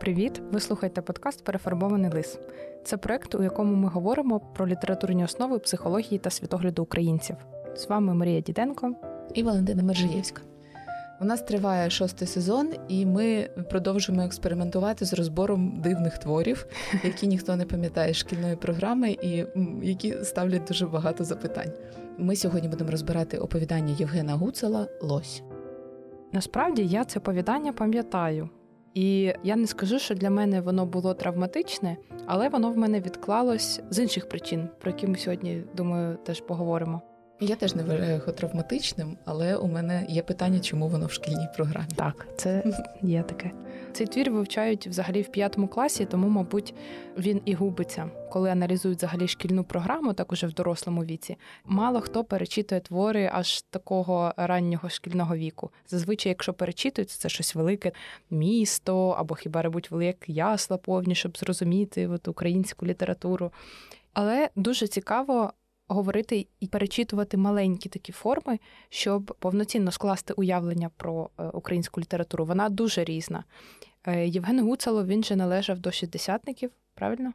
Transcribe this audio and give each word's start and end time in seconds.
Привіт! 0.00 0.42
Ви 0.52 0.60
слухаєте 0.60 1.02
подкаст 1.02 1.44
Перефарбований 1.44 2.10
лис. 2.10 2.38
Це 2.84 2.96
проект, 2.96 3.34
у 3.34 3.42
якому 3.42 3.74
ми 3.74 3.88
говоримо 3.88 4.40
про 4.40 4.66
літературні 4.66 5.24
основи 5.24 5.58
психології 5.58 6.18
та 6.18 6.30
світогляду 6.30 6.82
українців. 6.82 7.36
З 7.76 7.88
вами 7.88 8.14
Марія 8.14 8.40
Діденко 8.40 8.94
і 9.34 9.42
Валентина 9.42 9.82
Мержиєвська. 9.82 10.42
У 11.20 11.24
нас 11.24 11.42
триває 11.42 11.90
шостий 11.90 12.28
сезон, 12.28 12.72
і 12.88 13.06
ми 13.06 13.50
продовжуємо 13.70 14.24
експериментувати 14.24 15.04
з 15.04 15.12
розбором 15.12 15.80
дивних 15.80 16.18
творів, 16.18 16.66
які 17.04 17.26
ніхто 17.26 17.56
не 17.56 17.66
пам'ятає 17.66 18.14
шкільної 18.14 18.56
програми, 18.56 19.10
і 19.22 19.46
які 19.82 20.24
ставлять 20.24 20.64
дуже 20.64 20.86
багато 20.86 21.24
запитань. 21.24 21.72
Ми 22.18 22.36
сьогодні 22.36 22.68
будемо 22.68 22.90
розбирати 22.90 23.38
оповідання 23.38 23.94
Євгена 23.98 24.34
Гуцела 24.34 24.88
Лось. 25.02 25.42
Насправді 26.32 26.86
я 26.86 27.04
це 27.04 27.18
оповідання 27.18 27.72
пам'ятаю. 27.72 28.48
І 28.94 29.34
я 29.44 29.56
не 29.56 29.66
скажу, 29.66 29.98
що 29.98 30.14
для 30.14 30.30
мене 30.30 30.60
воно 30.60 30.86
було 30.86 31.14
травматичне, 31.14 31.96
але 32.26 32.48
воно 32.48 32.70
в 32.70 32.76
мене 32.76 33.00
відклалось 33.00 33.80
з 33.90 33.98
інших 33.98 34.28
причин, 34.28 34.68
про 34.80 34.90
які 34.90 35.06
ми 35.06 35.16
сьогодні, 35.16 35.62
думаю, 35.76 36.16
теж 36.16 36.40
поговоримо. 36.40 37.02
Я 37.42 37.56
теж 37.56 37.74
не 37.74 37.82
вважаю 37.82 38.14
його 38.14 38.32
травматичним, 38.32 39.16
але 39.24 39.56
у 39.56 39.66
мене 39.66 40.06
є 40.08 40.22
питання, 40.22 40.60
чому 40.60 40.88
воно 40.88 41.06
в 41.06 41.12
шкільній 41.12 41.48
програмі. 41.56 41.88
Так, 41.96 42.26
це 42.36 42.64
є 43.02 43.22
таке. 43.22 43.50
Цей 43.92 44.06
твір 44.06 44.30
вивчають 44.30 44.86
взагалі 44.86 45.22
в 45.22 45.28
п'ятому 45.28 45.68
класі, 45.68 46.04
тому, 46.04 46.28
мабуть, 46.28 46.74
він 47.18 47.40
і 47.44 47.54
губиться, 47.54 48.10
коли 48.30 48.50
аналізують 48.50 48.98
взагалі 48.98 49.28
шкільну 49.28 49.64
програму, 49.64 50.12
так 50.12 50.32
уже 50.32 50.46
в 50.46 50.52
дорослому 50.52 51.04
віці. 51.04 51.36
Мало 51.64 52.00
хто 52.00 52.24
перечитує 52.24 52.80
твори 52.80 53.30
аж 53.32 53.62
такого 53.62 54.34
раннього 54.36 54.88
шкільного 54.88 55.36
віку. 55.36 55.70
Зазвичай, 55.88 56.30
якщо 56.30 56.52
перечитують, 56.52 57.10
це 57.10 57.28
щось 57.28 57.54
велике 57.54 57.92
місто 58.30 59.08
або 59.08 59.34
хіба 59.34 59.62
ребуть 59.62 59.90
велике 59.90 60.32
ясла 60.32 60.76
повні, 60.76 61.14
щоб 61.14 61.38
зрозуміти 61.38 62.08
от, 62.08 62.28
українську 62.28 62.86
літературу. 62.86 63.52
Але 64.12 64.50
дуже 64.56 64.86
цікаво 64.86 65.52
говорити 65.94 66.46
і 66.60 66.66
перечитувати 66.66 67.36
маленькі 67.36 67.88
такі 67.88 68.12
форми, 68.12 68.58
щоб 68.88 69.36
повноцінно 69.38 69.90
скласти 69.90 70.32
уявлення 70.32 70.90
про 70.96 71.30
е, 71.38 71.44
українську 71.44 72.00
літературу. 72.00 72.44
Вона 72.44 72.68
дуже 72.68 73.04
різна. 73.04 73.44
Е, 74.06 74.28
Євген 74.28 74.60
Гуцало 74.60 75.04
він 75.04 75.24
же 75.24 75.36
належав 75.36 75.78
до 75.78 75.90
шістдесятників, 75.90 76.70
правильно? 76.94 77.32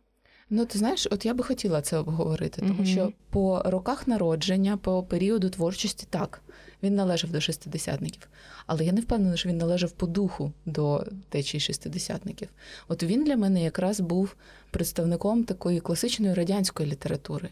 Ну, 0.50 0.66
ти 0.66 0.80
знаєш, 0.80 1.08
от 1.12 1.26
я 1.26 1.34
би 1.34 1.44
хотіла 1.44 1.82
це 1.82 1.98
обговорити, 1.98 2.62
тому 2.62 2.84
mm-hmm. 2.84 2.86
що 2.86 3.12
по 3.30 3.62
роках 3.66 4.08
народження, 4.08 4.78
по 4.78 5.04
періоду 5.04 5.50
творчості, 5.50 6.08
так, 6.10 6.42
він 6.84 6.96
належав 6.96 7.32
до 7.32 7.42
шестидесятників. 7.42 8.30
Але 8.66 8.86
я 8.86 8.92
не 8.92 9.02
впевнена, 9.02 9.38
що 9.38 9.50
він 9.50 9.58
належав 9.58 9.92
по 9.92 10.08
духу 10.08 10.52
до 10.66 11.06
течії 11.30 11.62
шестидесятників. 11.62 12.50
От 12.88 13.04
він 13.04 13.24
для 13.24 13.38
мене 13.38 13.64
якраз 13.64 14.00
був 14.00 14.36
представником 14.72 15.44
такої 15.44 15.80
класичної 15.80 16.34
радянської 16.34 16.92
літератури 16.92 17.50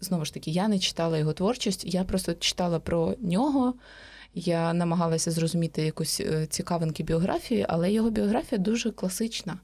знову 0.00 0.24
ж 0.24 0.34
таки, 0.34 0.50
я 0.50 0.68
не 0.68 0.78
читала 0.78 1.18
його 1.18 1.32
творчість, 1.32 1.94
я 1.94 2.04
просто 2.04 2.34
читала 2.34 2.80
про 2.80 3.14
нього. 3.20 3.74
Я 4.34 4.72
намагалася 4.72 5.30
зрозуміти 5.30 5.82
якусь 5.82 6.20
е, 6.20 6.46
цікавинки 6.46 7.02
біографії, 7.02 7.66
але 7.68 7.92
його 7.92 8.10
біографія 8.10 8.58
дуже 8.58 8.90
класична 8.90 9.58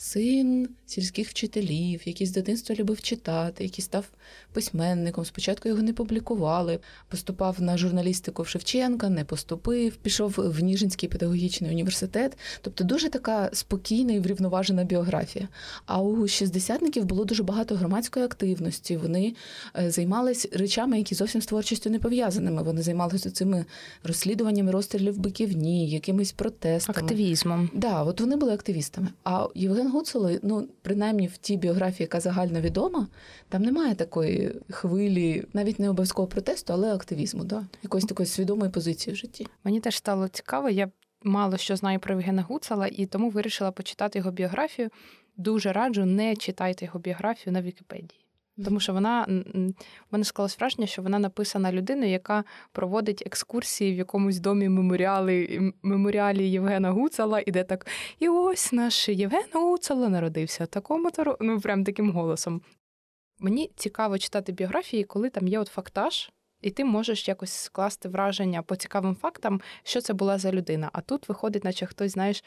син 0.00 0.68
сільських 0.86 1.28
вчителів, 1.28 2.00
який 2.04 2.26
з 2.26 2.32
дитинства 2.32 2.76
любив 2.76 3.02
читати, 3.02 3.64
який 3.64 3.84
став 3.84 4.04
письменником. 4.52 5.24
Спочатку 5.24 5.68
його 5.68 5.82
не 5.82 5.92
публікували, 5.92 6.78
поступав 7.08 7.62
на 7.62 7.78
журналістику 7.78 8.42
в 8.42 8.48
Шевченка, 8.48 9.08
не 9.08 9.24
поступив, 9.24 9.96
пішов 9.96 10.34
в 10.36 10.62
Ніжинський 10.62 11.08
педагогічний 11.08 11.70
університет. 11.70 12.38
Тобто 12.60 12.84
дуже 12.84 13.08
така 13.08 13.50
спокійна 13.52 14.12
і 14.12 14.20
врівноважена 14.20 14.84
біографія. 14.84 15.48
А 15.86 16.02
у 16.02 16.28
шістдесятників 16.28 17.04
було 17.04 17.24
дуже 17.24 17.42
багато 17.42 17.74
громадської 17.74 18.24
активності. 18.24 18.96
Вони 18.96 19.34
е, 19.78 19.90
займалися 19.90 20.48
речами, 20.52 20.98
які 20.98 21.14
зовсім 21.14 21.42
з 21.42 21.46
творчістю 21.46 21.90
не 21.90 21.98
пов'язаними. 21.98 22.62
Вони 22.62 22.82
займалися 22.82 23.30
цими 23.30 23.64
розслідуваннями 24.02 24.70
розстрілів 24.70 25.14
в 25.14 25.18
Биківні, 25.18 25.90
якимись 25.90 26.32
протестами. 26.32 26.98
Активізмом. 26.98 27.70
Да, 27.74 28.02
от 28.02 28.20
вони 28.20 28.36
були 28.36 28.52
активістами. 28.52 29.08
А 29.24 29.46
Євген 29.54 29.87
Гуцули, 29.88 30.40
ну 30.42 30.68
принаймні 30.82 31.26
в 31.26 31.36
тій 31.36 31.56
біографії, 31.56 32.04
яка 32.04 32.20
загально 32.20 32.60
відома, 32.60 33.08
там 33.48 33.62
немає 33.62 33.94
такої 33.94 34.54
хвилі, 34.70 35.44
навіть 35.52 35.78
не 35.78 35.90
обов'язково 35.90 36.28
протесту, 36.28 36.72
але 36.72 36.94
активізму, 36.94 37.44
да? 37.44 37.66
якоїсь 37.82 38.04
такої 38.04 38.26
свідомої 38.26 38.70
позиції 38.70 39.14
в 39.14 39.16
житті. 39.16 39.46
Мені 39.64 39.80
теж 39.80 39.96
стало 39.96 40.28
цікаво. 40.28 40.68
Я 40.68 40.90
мало 41.22 41.56
що 41.56 41.76
знаю 41.76 41.98
про 41.98 42.14
Євгена 42.14 42.42
Гуцала, 42.42 42.88
і 42.92 43.06
тому 43.06 43.30
вирішила 43.30 43.70
почитати 43.70 44.18
його 44.18 44.30
біографію. 44.30 44.88
Дуже 45.36 45.72
раджу, 45.72 46.04
не 46.04 46.36
читайте 46.36 46.84
його 46.84 46.98
біографію 46.98 47.52
на 47.52 47.62
Вікіпедії. 47.62 48.27
Тому 48.64 48.80
що 48.80 48.92
вона 48.92 49.26
в 49.28 50.12
мене 50.12 50.24
склалось 50.24 50.58
враження, 50.58 50.86
що 50.86 51.02
вона 51.02 51.18
написана 51.18 51.72
людиною, 51.72 52.10
яка 52.10 52.44
проводить 52.72 53.22
екскурсії 53.26 53.92
в 53.92 53.96
якомусь 53.96 54.38
домі 54.38 54.68
меморіали, 54.68 55.72
меморіалі 55.82 56.50
Євгена 56.50 56.90
Гуцала, 56.90 57.42
і 57.46 57.50
де 57.50 57.64
так. 57.64 57.86
І 58.18 58.28
ось 58.28 58.72
наш 58.72 59.08
Євген 59.08 59.44
Гуцало 59.52 60.08
народився 60.08 60.66
такому 60.66 61.10
то 61.10 61.36
ну 61.40 61.60
прям 61.60 61.84
таким 61.84 62.10
голосом. 62.10 62.62
Мені 63.38 63.70
цікаво 63.76 64.18
читати 64.18 64.52
біографії, 64.52 65.04
коли 65.04 65.30
там 65.30 65.48
є 65.48 65.58
от 65.58 65.68
фактаж, 65.68 66.30
і 66.62 66.70
ти 66.70 66.84
можеш 66.84 67.28
якось 67.28 67.52
скласти 67.52 68.08
враження 68.08 68.62
по 68.62 68.76
цікавим 68.76 69.16
фактам, 69.16 69.60
що 69.82 70.00
це 70.00 70.12
була 70.12 70.38
за 70.38 70.52
людина. 70.52 70.90
А 70.92 71.00
тут 71.00 71.28
виходить, 71.28 71.64
наче 71.64 71.86
хтось, 71.86 72.12
знаєш, 72.12 72.44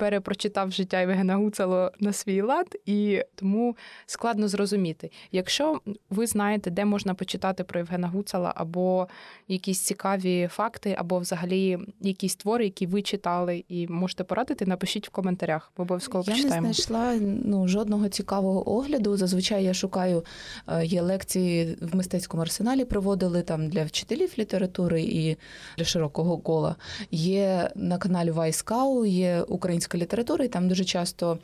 перепрочитав 0.00 0.72
життя 0.72 1.00
Євгена 1.00 1.36
Гуцало 1.36 1.90
на 2.00 2.12
свій 2.12 2.42
лад, 2.42 2.78
і 2.86 3.22
тому 3.34 3.76
складно 4.06 4.48
зрозуміти. 4.48 5.10
Якщо 5.32 5.80
ви 6.10 6.26
знаєте, 6.26 6.70
де 6.70 6.84
можна 6.84 7.14
почитати 7.14 7.64
про 7.64 7.80
Євгена 7.80 8.08
Гуцала, 8.08 8.52
або 8.56 9.08
якісь 9.48 9.80
цікаві 9.80 10.48
факти, 10.52 10.96
або 10.98 11.18
взагалі 11.18 11.78
якісь 12.00 12.36
твори, 12.36 12.64
які 12.64 12.86
ви 12.86 13.02
читали, 13.02 13.64
і 13.68 13.86
можете 13.88 14.24
порадити, 14.24 14.66
напишіть 14.66 15.08
в 15.08 15.10
коментарях. 15.10 15.72
Ми 15.78 15.82
обов'язково 15.82 16.24
я 16.26 16.32
почитаємо. 16.32 16.66
Я 16.66 16.68
не 16.68 16.74
знайшла 16.74 17.14
ну, 17.44 17.68
жодного 17.68 18.08
цікавого 18.08 18.70
огляду. 18.70 19.16
Зазвичай 19.16 19.64
я 19.64 19.74
шукаю 19.74 20.24
е, 20.68 20.86
є 20.86 21.02
лекції 21.02 21.76
в 21.80 21.96
мистецькому 21.96 22.42
арсеналі, 22.42 22.84
проводили 22.84 23.42
там 23.42 23.68
для 23.68 23.84
вчителів 23.84 24.32
літератури 24.38 25.02
і 25.02 25.36
для 25.78 25.84
широкого 25.84 26.38
кола. 26.38 26.76
Є 27.10 27.70
на 27.74 27.98
каналі 27.98 28.30
Вайскау, 28.30 29.04
є 29.04 29.42
українська 29.42 29.89
українська 29.90 29.98
література, 29.98 30.44
і 30.44 30.48
там 30.48 30.68
дуже 30.68 30.84
часто 30.84 31.38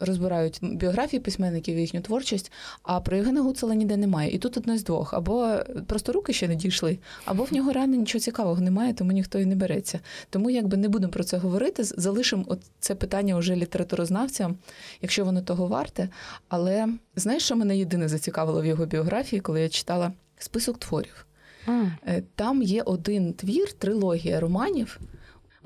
розбирають 0.00 0.58
біографії 0.62 1.20
письменників 1.20 1.76
і 1.76 1.80
їхню 1.80 2.00
творчість. 2.00 2.52
А 2.82 3.00
про 3.00 3.16
Євгена 3.16 3.42
Гуцела 3.42 3.74
ніде 3.74 3.96
немає. 3.96 4.30
І 4.30 4.38
тут 4.38 4.56
одне 4.56 4.78
з 4.78 4.84
двох: 4.84 5.14
або 5.14 5.58
просто 5.86 6.12
руки 6.12 6.32
ще 6.32 6.48
не 6.48 6.54
дійшли, 6.54 6.98
або 7.24 7.44
в 7.44 7.52
нього 7.52 7.72
реально 7.72 7.96
нічого 7.96 8.20
цікавого 8.20 8.60
немає, 8.60 8.94
тому 8.94 9.12
ніхто 9.12 9.38
і 9.38 9.46
не 9.46 9.56
береться. 9.56 10.00
Тому 10.30 10.50
якби 10.50 10.76
не 10.76 10.88
будемо 10.88 11.12
про 11.12 11.24
це 11.24 11.36
говорити. 11.38 11.84
Залишимо 11.84 12.58
це 12.80 12.94
питання 12.94 13.36
вже 13.36 13.56
літературознавцям, 13.56 14.56
якщо 15.02 15.24
воно 15.24 15.42
того 15.42 15.66
варте. 15.66 16.08
Але 16.48 16.88
знаєш, 17.16 17.42
що 17.42 17.56
мене 17.56 17.78
єдине 17.78 18.08
зацікавило 18.08 18.62
в 18.62 18.66
його 18.66 18.86
біографії, 18.86 19.40
коли 19.40 19.60
я 19.60 19.68
читала 19.68 20.12
список 20.38 20.78
творів. 20.78 21.26
Mm. 21.66 22.22
Там 22.34 22.62
є 22.62 22.82
один 22.82 23.32
твір, 23.32 23.72
трилогія 23.72 24.40
романів. 24.40 25.00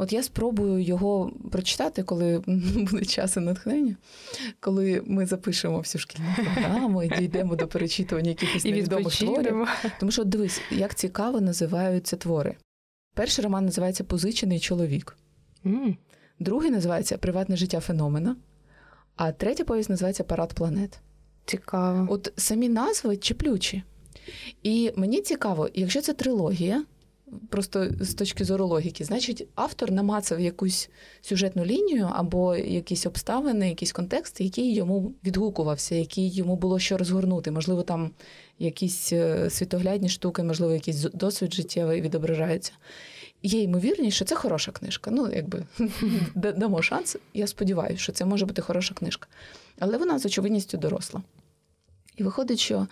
От 0.01 0.13
я 0.13 0.23
спробую 0.23 0.83
його 0.83 1.33
прочитати, 1.51 2.03
коли 2.03 2.39
буде 2.91 3.05
час 3.05 3.37
і 3.37 3.41
натхнення, 3.41 3.97
коли 4.61 5.03
ми 5.07 5.27
запишемо 5.27 5.79
всю 5.79 6.03
шкільну 6.03 6.27
програму 6.37 7.03
і 7.03 7.09
дійдемо 7.09 7.57
до 7.57 7.67
перечитування 7.67 8.29
якихось 8.31 8.65
невідомих 8.65 9.17
творів. 9.19 9.69
Тому 10.01 10.13
що 10.13 10.25
дивись, 10.25 10.61
як 10.71 10.95
цікаво 10.95 11.41
називаються 11.41 12.17
твори. 12.17 12.57
Перший 13.15 13.45
роман 13.45 13.65
називається 13.65 14.05
Позичений 14.05 14.61
чоловік, 14.61 15.17
mm. 15.65 15.97
другий 16.39 16.71
називається 16.71 17.19
Приватне 17.19 17.57
життя 17.57 17.81
феномена, 17.81 18.37
а 19.17 19.33
третя 19.33 19.65
повість 19.65 19.91
називається 19.91 20.25
Парад 20.25 20.55
планет. 20.55 21.01
Цікаво. 21.45 22.07
От 22.11 22.33
самі 22.37 22.69
назви 22.69 23.17
чіплючі. 23.17 23.83
І 24.63 24.93
мені 24.97 25.21
цікаво, 25.21 25.69
якщо 25.75 26.01
це 26.01 26.13
трилогія 26.13 26.85
просто 27.49 27.87
з 28.01 28.15
точки 28.15 28.45
зору 28.45 28.67
логіки, 28.67 29.05
значить, 29.05 29.49
автор 29.55 29.93
намацав 29.93 30.41
якусь 30.41 30.91
сюжетну 31.21 31.65
лінію 31.65 32.09
або 32.13 32.57
якісь 32.57 33.07
обставини, 33.07 33.69
якийсь 33.69 33.93
контекст, 33.93 34.41
який 34.41 34.75
йому 34.75 35.15
відгукувався, 35.25 35.95
який 35.95 36.31
йому 36.31 36.57
було 36.57 36.79
що 36.79 36.97
розгорнути. 36.97 37.51
Можливо, 37.51 37.83
там 37.83 38.11
якісь 38.59 39.13
е, 39.13 39.51
світоглядні 39.51 40.09
штуки, 40.09 40.43
можливо, 40.43 40.73
якийсь 40.73 41.01
досвід 41.01 41.55
життєвий 41.55 42.01
відображається. 42.01 42.73
Є 43.43 43.63
ймовірність, 43.63 44.17
що 44.17 44.25
це 44.25 44.35
хороша 44.35 44.73
книжка. 44.73 45.11
Ну, 45.11 45.33
якби 45.33 45.65
дамо 46.35 46.83
шанс. 46.83 47.17
Я 47.35 47.47
сподіваюся, 47.47 48.03
що 48.03 48.13
це 48.13 48.25
може 48.25 48.47
бути 48.47 48.63
хороша 48.63 48.95
книжка. 48.95 49.29
Але 49.79 49.99
вона 49.99 50.19
з 50.19 50.27
очевидністю 50.27 50.79
доросла. 50.79 51.23
І 52.17 52.23
виходить, 52.23 52.59
що 52.59 52.87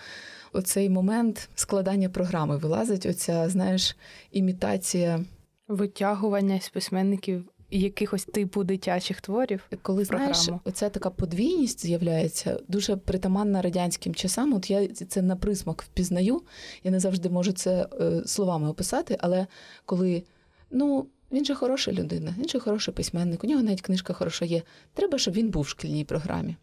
оцей 0.52 0.90
момент 0.90 1.48
складання 1.54 2.08
програми 2.08 2.56
вилазить, 2.56 3.06
оця, 3.06 3.48
знаєш, 3.48 3.96
імітація. 4.32 5.24
Витягування 5.68 6.60
з 6.60 6.68
письменників 6.68 7.44
якихось 7.70 8.24
типу 8.24 8.64
дитячих 8.64 9.20
творів. 9.20 9.70
Коли 9.82 10.04
знаєш, 10.04 10.48
оця 10.64 10.88
така 10.88 11.10
подвійність 11.10 11.82
з'являється, 11.86 12.60
дуже 12.68 12.96
притаманна 12.96 13.62
радянським 13.62 14.14
часам. 14.14 14.52
От 14.52 14.70
я 14.70 14.88
це 14.88 15.22
на 15.22 15.36
присмак 15.36 15.82
впізнаю. 15.82 16.42
Я 16.84 16.90
не 16.90 17.00
завжди 17.00 17.28
можу 17.28 17.52
це 17.52 17.88
е, 18.00 18.22
словами 18.26 18.68
описати, 18.68 19.16
але 19.20 19.46
коли 19.84 20.22
ну. 20.70 21.06
Він 21.32 21.44
же 21.44 21.54
хороша 21.54 21.92
людина, 21.92 22.34
він 22.38 22.48
же 22.48 22.58
хороший 22.58 22.94
письменник, 22.94 23.44
у 23.44 23.46
нього 23.46 23.62
навіть 23.62 23.80
книжка 23.80 24.12
хороша 24.12 24.44
є. 24.44 24.62
Треба, 24.94 25.18
щоб 25.18 25.34
він 25.34 25.50
був 25.50 25.62
в 25.62 25.68
шкільній 25.68 26.04
програмі. 26.04 26.56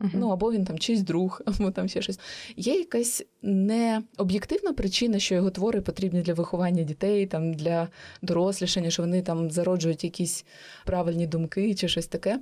Uh-huh. 0.00 0.10
Ну, 0.14 0.28
або 0.28 0.52
він 0.52 0.64
там 0.64 0.78
чийсь 0.78 1.02
друг, 1.02 1.40
або 1.46 1.70
там 1.70 1.88
ще 1.88 2.02
щось. 2.02 2.18
Є 2.56 2.74
якась 2.74 3.24
не 3.42 4.02
об'єктивна 4.16 4.72
причина, 4.72 5.18
що 5.18 5.34
його 5.34 5.50
твори 5.50 5.80
потрібні 5.80 6.22
для 6.22 6.34
виховання 6.34 6.82
дітей, 6.82 7.26
там 7.26 7.54
для 7.54 7.88
дорослішання, 8.22 8.90
що 8.90 9.02
вони 9.02 9.22
там 9.22 9.50
зароджують 9.50 10.04
якісь 10.04 10.44
правильні 10.84 11.26
думки 11.26 11.74
чи 11.74 11.88
щось 11.88 12.06
таке. 12.06 12.40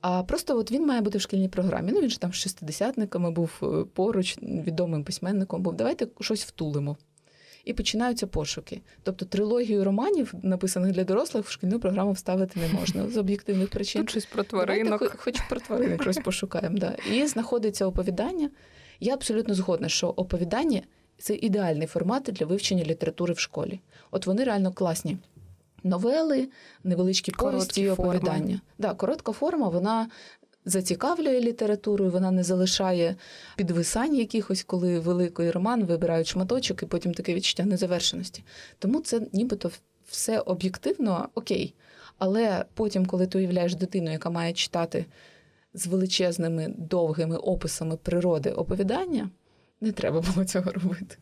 А 0.00 0.22
просто 0.22 0.58
от 0.58 0.72
він 0.72 0.86
має 0.86 1.00
бути 1.00 1.18
в 1.18 1.20
шкільній 1.20 1.48
програмі. 1.48 1.92
Ну, 1.94 2.00
він 2.00 2.10
ж 2.10 2.20
там 2.20 2.32
з 2.32 2.36
шестидесятниками 2.36 3.30
був 3.30 3.50
е, 3.62 3.66
поруч, 3.94 4.38
відомим 4.42 5.04
письменником 5.04 5.62
був. 5.62 5.76
Давайте 5.76 6.06
щось 6.20 6.44
втулимо 6.44 6.96
і 7.64 7.72
починаються 7.72 8.26
пошуки. 8.26 8.80
Тобто 9.02 9.24
трилогію 9.24 9.84
романів, 9.84 10.34
написаних 10.42 10.92
для 10.92 11.04
дорослих, 11.04 11.46
в 11.46 11.50
шкільну 11.50 11.80
програму 11.80 12.12
вставити 12.12 12.60
не 12.60 12.78
можна 12.78 13.08
з 13.08 13.16
об'єктивних 13.16 13.70
причин. 13.70 14.02
Тут 14.02 14.10
щось 14.10 14.26
про 14.26 14.42
тваринок. 14.44 15.00
Давайте 15.00 15.18
хоч 15.18 15.40
про 15.48 15.60
тваринок 15.60 16.02
щось 16.02 16.18
пошукаємо. 16.18 16.78
Да. 16.78 16.96
І 17.12 17.26
знаходиться 17.26 17.86
оповідання. 17.86 18.50
Я 19.00 19.14
абсолютно 19.14 19.54
згодна, 19.54 19.88
що 19.88 20.08
оповідання 20.08 20.82
це 21.18 21.34
ідеальний 21.34 21.86
формат 21.86 22.22
для 22.22 22.46
вивчення 22.46 22.84
літератури 22.84 23.34
в 23.34 23.38
школі. 23.38 23.80
От 24.10 24.26
вони 24.26 24.44
реально 24.44 24.72
класні. 24.72 25.16
Новели, 25.84 26.48
невеличкі 26.84 27.32
повісті 27.32 27.82
і 27.82 27.88
оповідання. 27.88 28.60
Да, 28.78 28.94
Коротка 28.94 29.32
форма, 29.32 29.68
вона 29.68 30.08
зацікавлює 30.64 31.40
літературою, 31.40 32.10
вона 32.10 32.30
не 32.30 32.44
залишає 32.44 33.16
підвисань 33.56 34.16
якихось, 34.16 34.62
коли 34.62 34.98
великий 34.98 35.50
роман 35.50 35.84
вибирають 35.84 36.26
шматочок 36.26 36.82
і 36.82 36.86
потім 36.86 37.14
таке 37.14 37.34
відчуття 37.34 37.64
незавершеності. 37.64 38.44
Тому 38.78 39.00
це 39.00 39.20
нібито 39.32 39.70
все 40.08 40.38
об'єктивно 40.38 41.28
окей. 41.34 41.74
Але 42.18 42.64
потім, 42.74 43.06
коли 43.06 43.26
ти 43.26 43.38
уявляєш 43.38 43.74
дитину, 43.74 44.12
яка 44.12 44.30
має 44.30 44.52
читати 44.52 45.06
з 45.74 45.86
величезними 45.86 46.74
довгими 46.78 47.36
описами 47.36 47.96
природи 47.96 48.50
оповідання, 48.50 49.30
не 49.80 49.92
треба 49.92 50.20
було 50.20 50.44
цього 50.44 50.72
робити. 50.72 51.16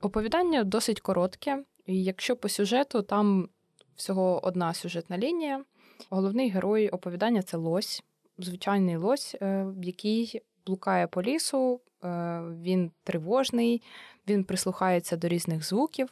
Оповідання 0.00 0.64
досить 0.64 1.00
коротке, 1.00 1.64
і 1.86 2.04
якщо 2.04 2.36
по 2.36 2.48
сюжету 2.48 3.02
там 3.02 3.48
всього 3.96 4.46
одна 4.46 4.74
сюжетна 4.74 5.18
лінія, 5.18 5.64
Головний 6.10 6.50
герой 6.50 6.88
оповідання 6.88 7.42
це 7.42 7.56
лось, 7.56 8.02
звичайний 8.38 8.96
лось, 8.96 9.36
е, 9.42 9.66
який 9.82 10.42
блукає 10.66 11.06
по 11.06 11.22
лісу, 11.22 11.80
е, 12.04 12.08
він 12.62 12.90
тривожний, 13.04 13.82
він 14.28 14.44
прислухається 14.44 15.16
до 15.16 15.28
різних 15.28 15.64
звуків. 15.66 16.08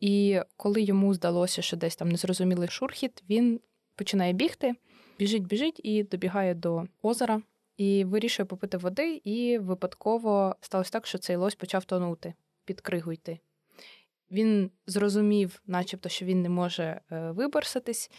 І 0.00 0.40
коли 0.56 0.82
йому 0.82 1.14
здалося, 1.14 1.62
що 1.62 1.76
десь 1.76 1.96
там 1.96 2.08
незрозумілий 2.08 2.68
шурхіт, 2.68 3.22
він 3.30 3.60
починає 3.96 4.32
бігти, 4.32 4.74
біжить, 5.18 5.46
біжить 5.46 5.80
і 5.84 6.02
добігає 6.02 6.54
до 6.54 6.84
озера, 7.02 7.42
і 7.76 8.04
вирішує 8.04 8.46
попити 8.46 8.76
води. 8.76 9.20
І 9.24 9.58
випадково 9.58 10.56
сталося 10.60 10.90
так, 10.90 11.06
що 11.06 11.18
цей 11.18 11.36
лось 11.36 11.54
почав 11.54 11.84
тонути, 11.84 12.34
під 12.64 12.80
кригу 12.80 13.12
йти. 13.12 13.38
Він 14.30 14.70
зрозумів, 14.86 15.62
начебто, 15.66 16.08
що 16.08 16.24
він 16.24 16.42
не 16.42 16.48
може 16.48 17.00
е, 17.12 17.30
виборсатись, 17.30 18.10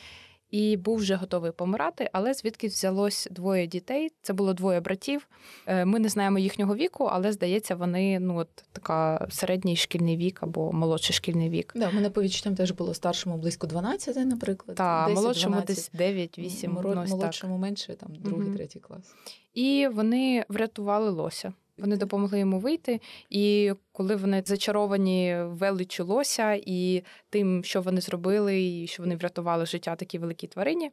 і 0.53 0.77
був 0.77 0.97
вже 0.97 1.15
готовий 1.15 1.51
помирати, 1.51 2.09
але 2.13 2.33
звідки 2.33 2.67
взялось 2.67 3.27
двоє 3.31 3.67
дітей. 3.67 4.11
Це 4.21 4.33
було 4.33 4.53
двоє 4.53 4.79
братів. 4.79 5.27
Е, 5.65 5.85
ми 5.85 6.00
не 6.00 6.09
знаємо 6.09 6.39
їхнього 6.39 6.75
віку, 6.75 7.03
але 7.03 7.31
здається, 7.31 7.75
вони 7.75 8.19
ну 8.19 8.38
от 8.38 8.50
така 8.71 9.27
середній 9.29 9.75
шкільний 9.75 10.17
вік 10.17 10.44
або 10.44 10.71
молодший 10.71 11.15
шкільний 11.15 11.50
вік. 11.50 11.73
Да, 11.75 11.91
мене 11.91 12.09
по 12.09 12.21
відчуттям 12.21 12.55
теж 12.55 12.71
було 12.71 12.94
старшому 12.94 13.38
близько 13.38 13.67
12, 13.67 14.15
наприклад. 14.15 14.77
Так, 14.77 15.09
молодшому 15.09 15.61
десь 15.67 15.91
9-8. 15.94 17.07
Молодшому 17.09 17.57
менше, 17.57 17.94
там 17.95 18.15
другий, 18.15 18.47
угу. 18.47 18.55
третій 18.55 18.79
клас. 18.79 19.15
І 19.53 19.88
вони 19.94 20.45
врятували 20.50 21.09
лося. 21.09 21.53
Вони 21.77 21.97
допомогли 21.97 22.39
йому 22.39 22.59
вийти, 22.59 23.01
і 23.29 23.73
коли 23.91 24.15
вони 24.15 24.43
зачаровані 24.45 25.37
величу 25.43 26.05
лося 26.05 26.61
і 26.65 27.03
тим, 27.29 27.63
що 27.63 27.81
вони 27.81 28.01
зробили, 28.01 28.63
і 28.63 28.87
що 28.87 29.03
вони 29.03 29.15
врятували 29.15 29.65
життя 29.65 29.95
такій 29.95 30.17
великій 30.17 30.47
тварині, 30.47 30.91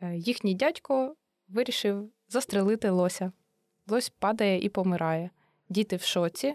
е, 0.00 0.16
їхній 0.16 0.54
дядько 0.54 1.14
вирішив 1.48 2.10
застрелити 2.28 2.90
лося. 2.90 3.32
Лось 3.86 4.08
падає 4.08 4.60
і 4.60 4.68
помирає. 4.68 5.30
Діти 5.68 5.96
в 5.96 6.02
шоці, 6.02 6.54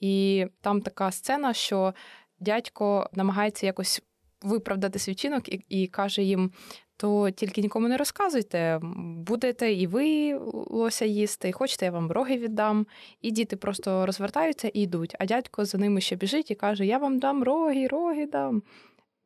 і 0.00 0.46
там 0.60 0.80
така 0.80 1.10
сцена, 1.10 1.54
що 1.54 1.94
дядько 2.40 3.10
намагається 3.12 3.66
якось 3.66 4.02
виправдати 4.42 4.98
свій 4.98 5.14
чинок 5.14 5.48
і, 5.48 5.64
і 5.68 5.86
каже 5.86 6.22
їм: 6.22 6.52
то 6.98 7.30
тільки 7.30 7.60
нікому 7.60 7.88
не 7.88 7.96
розказуйте. 7.96 8.80
Будете 9.16 9.72
і 9.72 9.86
ви 9.86 10.34
лося 10.70 11.04
їсти, 11.04 11.52
хочете, 11.52 11.84
я 11.84 11.90
вам 11.90 12.12
роги 12.12 12.38
віддам. 12.38 12.86
І 13.22 13.30
діти 13.30 13.56
просто 13.56 14.06
розвертаються 14.06 14.68
і 14.68 14.80
йдуть. 14.82 15.14
А 15.18 15.26
дядько 15.26 15.64
за 15.64 15.78
ними 15.78 16.00
ще 16.00 16.16
біжить 16.16 16.50
і 16.50 16.54
каже: 16.54 16.86
Я 16.86 16.98
вам 16.98 17.18
дам 17.18 17.42
роги, 17.42 17.86
роги 17.86 18.26
дам. 18.26 18.62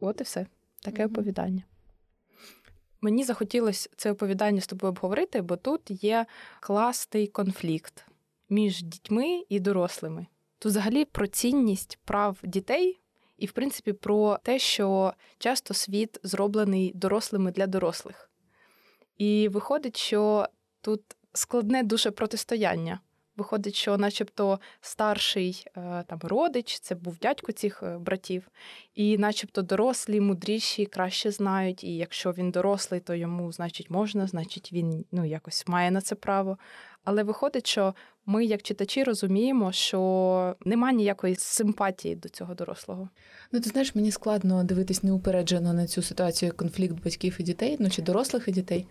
От 0.01 0.21
і 0.21 0.25
все. 0.25 0.47
Таке 0.83 1.03
mm-hmm. 1.03 1.11
оповідання. 1.11 1.63
Мені 3.01 3.25
захотілося 3.25 3.91
це 3.97 4.13
оповідання 4.13 4.61
з 4.61 4.67
тобою 4.67 4.91
обговорити, 4.91 5.43
бо 5.43 5.57
тут 5.57 6.05
є 6.05 6.27
класний 6.61 7.27
конфлікт 7.27 8.07
між 8.51 8.83
дітьми 8.83 9.45
і 9.49 9.61
дорослими. 9.61 10.27
Тут 10.59 10.73
взагалі 10.73 11.05
про 11.05 11.27
цінність 11.27 11.99
прав 12.05 12.39
дітей 12.43 13.02
і, 13.43 13.47
в 13.47 13.53
принципі, 13.53 13.93
про 13.93 14.39
те, 14.43 14.59
що 14.59 15.13
часто 15.39 15.75
світ 15.75 16.21
зроблений 16.23 16.93
дорослими 16.95 17.51
для 17.51 17.67
дорослих. 17.67 18.31
І 19.19 19.49
виходить, 19.49 19.97
що 19.97 20.47
тут 20.81 21.01
складне 21.33 21.83
дуже 21.83 22.11
протистояння. 22.11 23.01
Виходить, 23.37 23.75
що, 23.75 23.99
начебто, 23.99 24.61
старший 24.81 25.65
е, 25.77 26.05
там 26.07 26.19
родич, 26.23 26.81
це 26.81 26.95
був 26.95 27.19
дядько 27.19 27.53
цих 27.53 27.83
е, 27.83 27.99
братів, 27.99 28.49
і, 28.95 29.19
начебто, 29.19 29.63
дорослі, 29.63 30.21
мудріші 30.21 30.87
краще 30.87 31.31
знають. 31.31 31.85
І 31.85 31.97
якщо 31.97 32.33
він 32.33 32.51
дорослий, 32.51 33.01
то 33.01 33.15
йому, 33.15 33.53
значить, 33.53 33.91
можна, 33.91 34.27
значить, 34.27 34.73
він 34.73 35.05
ну, 35.13 35.25
якось 35.25 35.69
має 35.69 35.91
на 35.91 36.01
це 36.01 36.15
право. 36.15 36.59
Але 37.05 37.23
виходить, 37.23 37.67
що 37.67 37.95
ми, 38.27 38.45
як 38.45 38.63
читачі, 38.63 39.05
розуміємо, 39.05 39.73
що 39.73 40.57
нема 40.65 40.93
ніякої 40.93 41.37
симпатії 41.37 42.17
до 42.17 42.29
цього 42.29 42.55
дорослого. 42.55 43.09
Ну, 43.53 43.61
ти 43.61 43.71
знаєш, 43.71 43.95
мені 43.95 44.11
складно 44.11 44.65
дивитись 44.65 45.03
неупереджено 45.03 45.73
на 45.73 45.87
цю 45.87 46.03
ситуацію 46.03 46.53
конфлікт 46.57 47.05
батьків 47.05 47.37
і 47.39 47.43
дітей, 47.43 47.77
ну 47.81 47.91
чи 47.91 48.03
дорослих 48.03 48.49
і 48.49 48.53
дітей. 48.53 48.87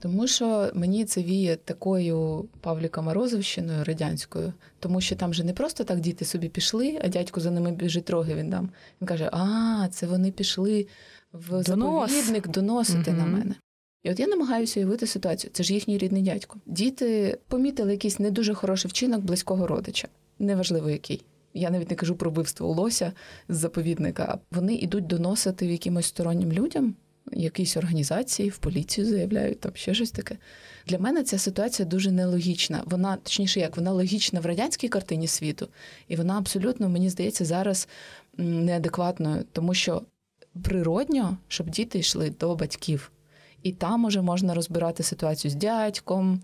Тому 0.00 0.26
що 0.26 0.70
мені 0.74 1.04
це 1.04 1.22
віє 1.22 1.56
такою 1.56 2.48
Павліка 2.60 3.02
Морозовщиною 3.02 3.84
радянською, 3.84 4.52
тому 4.78 5.00
що 5.00 5.16
там 5.16 5.34
же 5.34 5.44
не 5.44 5.52
просто 5.52 5.84
так 5.84 6.00
діти 6.00 6.24
собі 6.24 6.48
пішли, 6.48 6.98
а 7.04 7.08
дядько 7.08 7.40
за 7.40 7.50
ними 7.50 7.72
біжить 7.72 8.10
роги. 8.10 8.34
Він 8.34 8.50
там 8.50 8.70
він 9.00 9.08
каже: 9.08 9.30
А, 9.32 9.88
це 9.90 10.06
вони 10.06 10.30
пішли 10.30 10.86
в 11.32 11.62
заповідник 11.62 12.48
доносити 12.48 13.10
угу. 13.10 13.18
на 13.20 13.26
мене. 13.26 13.54
І 14.02 14.10
от 14.10 14.20
я 14.20 14.26
намагаюся 14.26 14.80
уявити 14.80 15.06
ситуацію. 15.06 15.50
Це 15.54 15.62
ж 15.62 15.74
їхній 15.74 15.98
рідний 15.98 16.22
дядько. 16.22 16.58
Діти 16.66 17.38
помітили 17.48 17.92
якийсь 17.92 18.18
не 18.18 18.30
дуже 18.30 18.54
хороший 18.54 18.88
вчинок 18.88 19.20
близького 19.20 19.66
родича, 19.66 20.08
неважливо 20.38 20.90
який. 20.90 21.24
Я 21.54 21.70
навіть 21.70 21.90
не 21.90 21.96
кажу 21.96 22.16
про 22.16 22.30
вбивство 22.30 22.72
лося 22.72 23.12
з 23.48 23.56
заповідника. 23.56 24.38
Вони 24.50 24.74
йдуть 24.74 25.06
доносити 25.06 25.66
якимось 25.66 26.06
стороннім 26.06 26.52
людям, 26.52 26.94
якісь 27.32 27.76
організації, 27.76 28.48
в 28.48 28.58
поліцію 28.58 29.06
заявляють, 29.06 29.60
там 29.60 29.72
ще 29.74 29.94
щось 29.94 30.10
таке. 30.10 30.36
Для 30.86 30.98
мене 30.98 31.22
ця 31.22 31.38
ситуація 31.38 31.88
дуже 31.88 32.10
нелогічна. 32.10 32.82
Вона, 32.86 33.16
точніше, 33.16 33.60
як 33.60 33.76
вона 33.76 33.92
логічна 33.92 34.40
в 34.40 34.46
радянській 34.46 34.88
картині 34.88 35.26
світу, 35.26 35.68
і 36.08 36.16
вона 36.16 36.38
абсолютно, 36.38 36.88
мені 36.88 37.10
здається, 37.10 37.44
зараз 37.44 37.88
неадекватною, 38.36 39.44
тому 39.52 39.74
що 39.74 40.02
природньо, 40.62 41.38
щоб 41.48 41.70
діти 41.70 41.98
йшли 41.98 42.30
до 42.30 42.56
батьків. 42.56 43.10
І 43.62 43.72
там 43.72 44.04
уже 44.04 44.22
можна 44.22 44.54
розбирати 44.54 45.02
ситуацію 45.02 45.50
з 45.50 45.54
дядьком, 45.54 46.40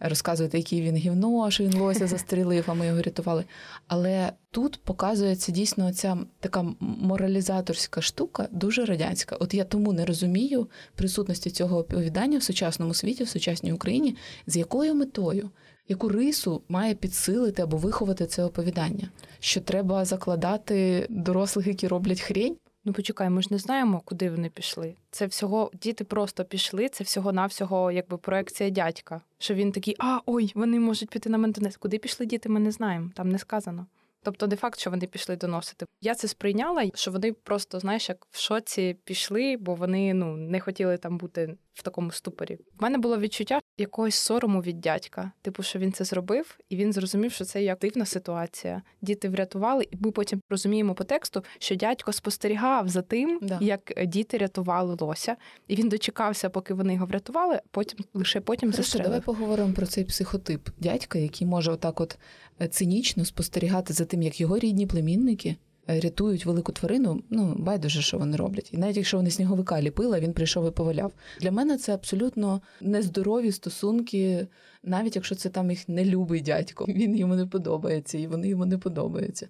розказувати, 0.00 0.58
який 0.58 0.82
він 0.82 0.96
гівно, 0.96 1.50
що 1.50 1.64
він 1.64 1.74
лося 1.74 2.06
застрілив, 2.06 2.64
а 2.66 2.74
ми 2.74 2.86
його 2.86 3.02
рятували. 3.02 3.44
Але 3.86 4.32
тут 4.50 4.80
показується 4.84 5.52
дійсно 5.52 5.92
ця 5.92 6.18
така 6.40 6.64
моралізаторська 6.80 8.00
штука, 8.00 8.48
дуже 8.52 8.84
радянська. 8.84 9.36
От 9.36 9.54
я 9.54 9.64
тому 9.64 9.92
не 9.92 10.06
розумію 10.06 10.68
присутності 10.94 11.50
цього 11.50 11.78
оповідання 11.78 12.38
в 12.38 12.42
сучасному 12.42 12.94
світі, 12.94 13.24
в 13.24 13.28
сучасній 13.28 13.72
Україні, 13.72 14.16
з 14.46 14.56
якою 14.56 14.94
метою. 14.94 15.50
Яку 15.88 16.08
рису 16.08 16.62
має 16.68 16.94
підсилити 16.94 17.62
або 17.62 17.76
виховати 17.76 18.26
це 18.26 18.44
оповідання? 18.44 19.08
Що 19.40 19.60
треба 19.60 20.04
закладати 20.04 21.06
дорослих, 21.10 21.66
які 21.66 21.88
роблять 21.88 22.20
хрень? 22.20 22.56
Ну, 22.88 22.94
почекай, 22.94 23.30
ми 23.30 23.42
ж 23.42 23.48
не 23.50 23.58
знаємо, 23.58 24.02
куди 24.04 24.30
вони 24.30 24.48
пішли. 24.48 24.94
Це 25.10 25.26
всього 25.26 25.70
діти 25.82 26.04
просто 26.04 26.44
пішли. 26.44 26.88
Це 26.88 27.04
всього 27.04 27.32
навсього 27.32 27.92
якби 27.92 28.16
проекція 28.16 28.70
дядька. 28.70 29.20
Що 29.38 29.54
він 29.54 29.72
такий, 29.72 29.96
а 29.98 30.20
ой, 30.26 30.52
вони 30.54 30.80
можуть 30.80 31.10
піти 31.10 31.30
на 31.30 31.38
ментонес. 31.38 31.76
Куди 31.76 31.98
пішли 31.98 32.26
діти? 32.26 32.48
Ми 32.48 32.60
не 32.60 32.70
знаємо. 32.70 33.10
Там 33.14 33.28
не 33.28 33.38
сказано. 33.38 33.86
Тобто, 34.28 34.46
де 34.46 34.56
факт, 34.56 34.78
що 34.80 34.90
вони 34.90 35.06
пішли 35.06 35.36
доносити. 35.36 35.86
Я 36.00 36.14
це 36.14 36.28
сприйняла, 36.28 36.90
що 36.94 37.10
вони 37.10 37.32
просто, 37.32 37.80
знаєш, 37.80 38.08
як 38.08 38.26
в 38.30 38.40
шоці 38.40 38.96
пішли, 39.04 39.56
бо 39.60 39.74
вони 39.74 40.14
ну 40.14 40.36
не 40.36 40.60
хотіли 40.60 40.96
там 40.96 41.18
бути 41.18 41.56
в 41.74 41.82
такому 41.82 42.10
ступорі. 42.10 42.58
В 42.78 42.82
мене 42.82 42.98
було 42.98 43.18
відчуття 43.18 43.60
якогось 43.78 44.14
сорому 44.14 44.62
від 44.62 44.80
дядька. 44.80 45.32
Типу, 45.42 45.62
що 45.62 45.78
він 45.78 45.92
це 45.92 46.04
зробив, 46.04 46.58
і 46.68 46.76
він 46.76 46.92
зрозумів, 46.92 47.32
що 47.32 47.44
це 47.44 47.62
як 47.62 47.78
дивна 47.78 48.06
ситуація. 48.06 48.82
Діти 49.02 49.28
врятували, 49.28 49.88
і 49.90 49.96
ми 50.00 50.10
потім 50.10 50.40
розуміємо 50.50 50.94
по 50.94 51.04
тексту, 51.04 51.44
що 51.58 51.74
дядько 51.74 52.12
спостерігав 52.12 52.88
за 52.88 53.02
тим, 53.02 53.38
Да. 53.42 53.58
як 53.60 53.92
діти 54.06 54.38
рятували 54.38 54.96
лося, 55.00 55.36
і 55.68 55.76
він 55.76 55.88
дочекався, 55.88 56.50
поки 56.50 56.74
вони 56.74 56.94
його 56.94 57.06
врятували. 57.06 57.60
Потім 57.70 57.98
лише 58.14 58.40
потім 58.40 58.70
Хорошо, 58.70 58.82
застрелив. 58.82 59.04
давай 59.06 59.20
поговоримо 59.20 59.72
про 59.72 59.86
цей 59.86 60.04
психотип 60.04 60.68
дядька, 60.78 61.18
який 61.18 61.46
може 61.46 61.72
отак 61.72 62.00
от 62.00 62.18
е, 62.60 62.68
цинічно 62.68 63.24
спостерігати 63.24 63.92
за 63.92 64.04
тим, 64.04 64.17
як 64.22 64.40
його 64.40 64.58
рідні 64.58 64.86
племінники 64.86 65.56
е, 65.90 66.00
рятують 66.00 66.46
велику 66.46 66.72
тварину. 66.72 67.22
Ну, 67.30 67.54
байдуже, 67.58 68.02
що 68.02 68.18
вони 68.18 68.36
роблять. 68.36 68.70
І 68.72 68.76
навіть 68.76 68.96
якщо 68.96 69.16
вони 69.16 69.30
сніговика 69.30 69.82
ліпили, 69.82 70.20
він 70.20 70.32
прийшов 70.32 70.68
і 70.68 70.70
поваляв. 70.70 71.12
Для 71.40 71.50
мене 71.50 71.78
це 71.78 71.94
абсолютно 71.94 72.60
нездорові 72.80 73.52
стосунки, 73.52 74.46
навіть 74.82 75.16
якщо 75.16 75.34
це 75.34 75.48
там 75.48 75.70
їх 75.70 75.88
не 75.88 76.04
любий 76.04 76.40
дядько. 76.40 76.84
Він 76.88 77.16
йому 77.16 77.34
не 77.34 77.46
подобається, 77.46 78.18
і 78.18 78.26
вони 78.26 78.48
йому 78.48 78.66
не 78.66 78.78
подобаються. 78.78 79.48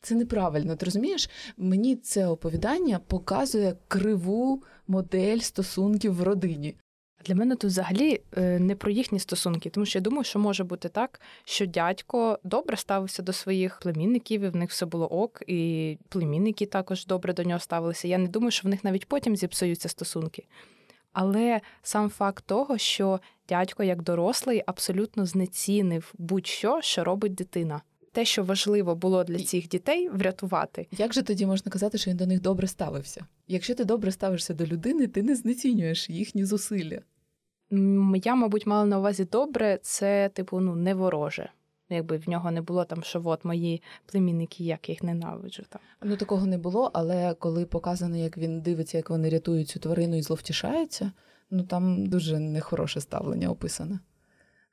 Це 0.00 0.14
неправильно. 0.14 0.76
Ти 0.76 0.84
розумієш? 0.84 1.30
Мені 1.56 1.96
це 1.96 2.26
оповідання 2.26 3.00
показує 3.06 3.76
криву 3.88 4.62
модель 4.88 5.38
стосунків 5.38 6.14
в 6.14 6.22
родині. 6.22 6.74
Для 7.24 7.34
мене 7.34 7.56
тут 7.56 7.70
взагалі 7.70 8.20
е, 8.36 8.58
не 8.58 8.74
про 8.74 8.90
їхні 8.90 9.18
стосунки, 9.18 9.70
тому 9.70 9.86
що 9.86 9.98
я 9.98 10.02
думаю, 10.02 10.24
що 10.24 10.38
може 10.38 10.64
бути 10.64 10.88
так, 10.88 11.20
що 11.44 11.66
дядько 11.66 12.38
добре 12.44 12.76
ставився 12.76 13.22
до 13.22 13.32
своїх 13.32 13.78
племінників, 13.78 14.42
і 14.42 14.48
в 14.48 14.56
них 14.56 14.70
все 14.70 14.86
було 14.86 15.06
ок, 15.06 15.42
і 15.46 15.98
племінники 16.08 16.66
також 16.66 17.06
добре 17.06 17.32
до 17.32 17.42
нього 17.42 17.60
ставилися. 17.60 18.08
Я 18.08 18.18
не 18.18 18.28
думаю, 18.28 18.50
що 18.50 18.68
в 18.68 18.70
них 18.70 18.84
навіть 18.84 19.06
потім 19.06 19.36
зіпсуються 19.36 19.88
стосунки. 19.88 20.44
Але 21.12 21.60
сам 21.82 22.10
факт 22.10 22.44
того, 22.46 22.78
що 22.78 23.20
дядько, 23.48 23.82
як 23.82 24.02
дорослий, 24.02 24.62
абсолютно 24.66 25.26
знецінив 25.26 26.14
будь-що, 26.18 26.80
що 26.82 27.04
робить 27.04 27.34
дитина. 27.34 27.82
Те, 28.12 28.24
що 28.24 28.44
важливо 28.44 28.94
було 28.94 29.24
для 29.24 29.38
цих 29.38 29.68
дітей, 29.68 30.08
врятувати. 30.08 30.86
Як 30.90 31.14
же 31.14 31.22
тоді 31.22 31.46
можна 31.46 31.72
казати, 31.72 31.98
що 31.98 32.10
він 32.10 32.16
до 32.16 32.26
них 32.26 32.40
добре 32.40 32.66
ставився? 32.66 33.26
Якщо 33.48 33.74
ти 33.74 33.84
добре 33.84 34.12
ставишся 34.12 34.54
до 34.54 34.66
людини, 34.66 35.06
ти 35.06 35.22
не 35.22 35.36
знецінюєш 35.36 36.10
їхні 36.10 36.44
зусилля. 36.44 37.00
Я, 38.24 38.34
мабуть, 38.34 38.66
мала 38.66 38.84
на 38.84 38.98
увазі 38.98 39.24
добре, 39.24 39.78
це, 39.82 40.28
типу, 40.28 40.60
ну, 40.60 40.76
не 40.76 40.94
вороже. 40.94 41.50
Якби 41.88 42.16
в 42.16 42.28
нього 42.28 42.50
не 42.50 42.62
було 42.62 42.84
там, 42.84 43.02
що 43.02 43.22
от 43.24 43.44
мої 43.44 43.82
племінники, 44.06 44.64
як 44.64 44.88
я 44.88 44.92
їх 44.92 45.02
ненавиджу. 45.02 45.62
Там. 45.68 45.80
Ну 46.02 46.16
такого 46.16 46.46
не 46.46 46.58
було, 46.58 46.90
але 46.94 47.34
коли 47.34 47.66
показано, 47.66 48.16
як 48.16 48.38
він 48.38 48.60
дивиться, 48.60 48.96
як 48.96 49.10
вони 49.10 49.28
рятують 49.28 49.68
цю 49.68 49.80
тварину 49.80 50.16
і 50.16 50.22
зловтішаються, 50.22 51.12
ну 51.50 51.62
там 51.62 52.06
дуже 52.06 52.38
нехороше 52.38 53.00
ставлення 53.00 53.48
описане. 53.48 53.98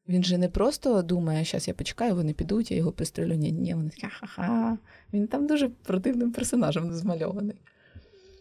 Він 0.08 0.24
же 0.24 0.38
не 0.38 0.50
просто 0.50 1.02
думає, 1.02 1.46
зараз 1.46 1.68
я 1.68 1.74
почекаю, 1.74 2.16
вони 2.16 2.34
підуть, 2.34 2.72
я 2.72 2.78
його 2.78 2.92
пристрелю. 2.92 3.34
Ні, 3.34 3.52
ні, 3.52 3.74
вони 3.74 3.90
такі, 3.90 4.08
ха-ха. 4.08 4.78
Він 5.14 5.28
там 5.28 5.48
дуже 5.48 5.70
противним 5.70 6.32
персонажем 6.32 6.94
змальований. 6.94 7.62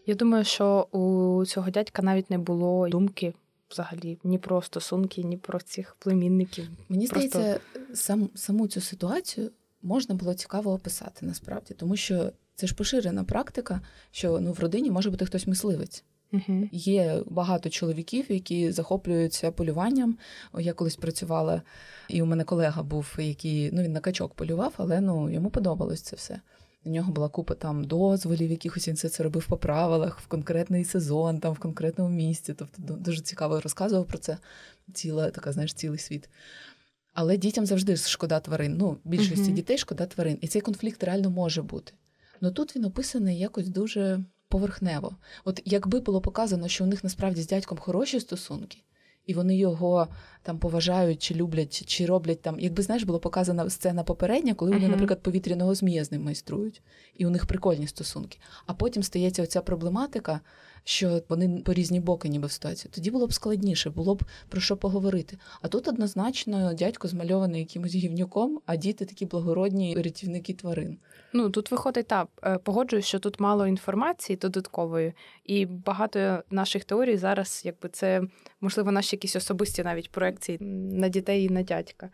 Я 0.05 0.15
думаю, 0.15 0.43
що 0.43 0.87
у 0.91 1.45
цього 1.45 1.69
дядька 1.69 2.01
навіть 2.01 2.29
не 2.29 2.37
було 2.37 2.89
думки 2.89 3.33
взагалі 3.71 4.17
ні 4.23 4.37
про 4.37 4.61
стосунки, 4.61 5.23
ні 5.23 5.37
про 5.37 5.59
цих 5.59 5.95
племінників. 5.99 6.67
Мені 6.89 7.07
Просто- 7.07 7.29
здається, 7.29 7.59
сам, 7.93 8.29
саму 8.35 8.67
цю 8.67 8.81
ситуацію 8.81 9.51
можна 9.81 10.15
було 10.15 10.33
цікаво 10.33 10.73
описати 10.73 11.25
насправді, 11.25 11.73
тому 11.73 11.95
що 11.95 12.31
це 12.55 12.67
ж 12.67 12.75
поширена 12.75 13.23
практика, 13.23 13.81
що 14.11 14.39
ну, 14.39 14.51
в 14.51 14.59
родині 14.59 14.91
може 14.91 15.09
бути 15.09 15.25
хтось 15.25 15.47
мисливець. 15.47 16.03
Угу. 16.33 16.69
Є 16.71 17.23
багато 17.25 17.69
чоловіків, 17.69 18.25
які 18.29 18.71
захоплюються 18.71 19.51
полюванням. 19.51 20.17
Я 20.59 20.73
колись 20.73 20.95
працювала, 20.95 21.61
і 22.07 22.21
у 22.21 22.25
мене 22.25 22.43
колега 22.43 22.83
був, 22.83 23.15
який 23.17 23.71
ну 23.71 23.81
він 23.81 23.91
на 23.91 23.99
качок 23.99 24.33
полював, 24.33 24.73
але 24.77 25.01
ну 25.01 25.29
йому 25.29 25.49
подобалось 25.49 26.01
це 26.01 26.15
все. 26.15 26.39
У 26.85 26.89
нього 26.89 27.11
була 27.11 27.29
купа 27.29 27.53
там 27.53 27.83
дозволів, 27.83 28.51
якихось 28.51 28.87
він 28.87 28.95
все 28.95 29.09
це 29.09 29.23
робив 29.23 29.47
по 29.47 29.57
правилах 29.57 30.19
в 30.19 30.27
конкретний 30.27 30.85
сезон, 30.85 31.39
там 31.39 31.53
в 31.53 31.59
конкретному 31.59 32.09
місці. 32.15 32.53
Тобто 32.53 32.81
дуже 32.93 33.21
цікаво 33.21 33.59
розказував 33.61 34.05
про 34.05 34.17
це. 34.17 34.37
Ціла 34.93 35.29
така, 35.29 35.51
знаєш, 35.51 35.73
цілий 35.73 35.99
світ. 35.99 36.29
Але 37.13 37.37
дітям 37.37 37.65
завжди 37.65 37.97
шкода 37.97 38.39
тварин. 38.39 38.77
Ну, 38.77 38.97
більшості 39.03 39.41
Мгм. 39.45 39.53
дітей 39.53 39.77
шкода 39.77 40.05
тварин. 40.05 40.37
І 40.41 40.47
цей 40.47 40.61
конфлікт 40.61 41.03
реально 41.03 41.29
може 41.29 41.61
бути. 41.61 41.93
Ну 42.41 42.51
тут 42.51 42.75
він 42.75 42.85
описаний 42.85 43.39
якось 43.39 43.67
дуже 43.67 44.19
поверхнево. 44.47 45.15
От 45.45 45.61
якби 45.65 45.99
було 45.99 46.21
показано, 46.21 46.67
що 46.67 46.83
у 46.83 46.87
них 46.87 47.03
насправді 47.03 47.41
з 47.41 47.47
дядьком 47.47 47.77
хороші 47.77 48.19
стосунки, 48.19 48.77
і 49.25 49.33
вони 49.33 49.57
його 49.57 50.07
там 50.43 50.57
поважають 50.59 51.21
чи 51.21 51.35
люблять, 51.35 51.85
чи 51.85 52.05
роблять 52.05 52.41
там. 52.41 52.59
Якби 52.59 52.83
знаєш, 52.83 53.03
було 53.03 53.19
показана 53.19 53.69
сцена 53.69 54.03
попередня, 54.03 54.53
коли 54.53 54.71
вони, 54.71 54.81
Мгм. 54.83 54.91
наприклад, 54.91 55.23
повітряного 55.23 55.75
змія 55.75 56.03
з 56.03 56.11
ним 56.11 56.23
майструють, 56.23 56.81
і 57.15 57.25
у 57.25 57.29
них 57.29 57.45
прикольні 57.45 57.87
стосунки. 57.87 58.37
А 58.65 58.73
потім 58.73 59.03
стається 59.03 59.43
оця 59.43 59.61
проблематика, 59.61 60.39
що 60.83 61.21
вони 61.29 61.61
по 61.65 61.73
різні 61.73 61.99
боки, 61.99 62.29
ніби 62.29 62.47
в 62.47 62.51
ситуації. 62.51 62.91
Тоді 62.95 63.11
було 63.11 63.27
б 63.27 63.33
складніше, 63.33 63.89
було 63.89 64.15
б 64.15 64.23
про 64.49 64.61
що 64.61 64.77
поговорити. 64.77 65.37
А 65.61 65.67
тут 65.67 65.87
однозначно 65.87 66.73
дядько 66.73 67.07
змальований 67.07 67.59
якимось 67.59 67.95
гівнюком, 67.95 68.61
а 68.65 68.75
діти 68.75 69.05
такі 69.05 69.25
благородні 69.25 69.95
рятівники 69.95 70.53
тварин. 70.53 70.97
Ну 71.33 71.49
тут 71.49 71.71
виходить 71.71 72.07
так, 72.07 72.27
е, 72.43 72.57
погоджуюсь, 72.57 73.05
що 73.05 73.19
тут 73.19 73.39
мало 73.39 73.67
інформації 73.67 74.37
додаткової, 74.37 75.13
і 75.45 75.65
багато 75.65 76.43
наших 76.49 76.83
теорій 76.83 77.17
зараз, 77.17 77.61
якби 77.65 77.89
це 77.89 78.21
можливо 78.61 78.91
наші 78.91 79.15
якісь 79.15 79.35
особисті 79.35 79.83
навіть 79.83 80.11
проекції 80.11 80.57
на 80.91 81.09
дітей 81.09 81.43
і 81.43 81.49
на 81.49 81.63
дядька. 81.63 82.09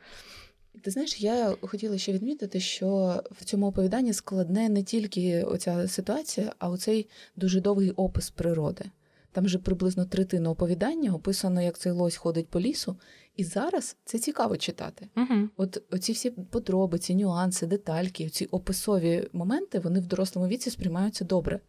Ти 0.82 0.92
знаєш, 0.92 1.22
я 1.22 1.56
хотіла 1.62 1.98
ще 1.98 2.14
відмітити, 2.14 2.60
що 2.60 3.22
в 3.32 3.46
цьому 3.46 3.68
оповіданні 3.68 4.14
складне 4.14 4.70
не 4.70 4.84
тільки 4.84 5.44
оця 5.44 5.88
ситуація, 5.88 6.54
а 6.60 6.70
оцей 6.70 7.10
дуже 7.36 7.62
довгий 7.62 7.92
опис 7.92 8.30
природи. 8.30 8.86
Там 9.32 9.46
вже 9.46 9.60
приблизно 9.60 10.06
третина 10.06 10.50
оповідання 10.50 11.14
описано, 11.14 11.62
як 11.62 11.78
цей 11.78 11.92
лось 11.92 12.16
ходить 12.16 12.48
по 12.48 12.60
лісу, 12.60 12.96
і 13.36 13.44
зараз 13.44 13.98
це 14.06 14.20
цікаво 14.20 14.58
читати. 14.58 15.08
Угу. 15.16 15.50
От 15.58 15.84
оці 15.92 16.12
всі 16.12 16.30
подробиці, 16.30 17.16
нюанси, 17.16 17.68
детальки, 17.68 18.30
ці 18.30 18.46
описові 18.46 19.28
моменти, 19.34 19.80
вони 19.80 20.00
в 20.00 20.06
дорослому 20.06 20.48
віці 20.48 20.70
сприймаються 20.70 21.26
добре. 21.26 21.60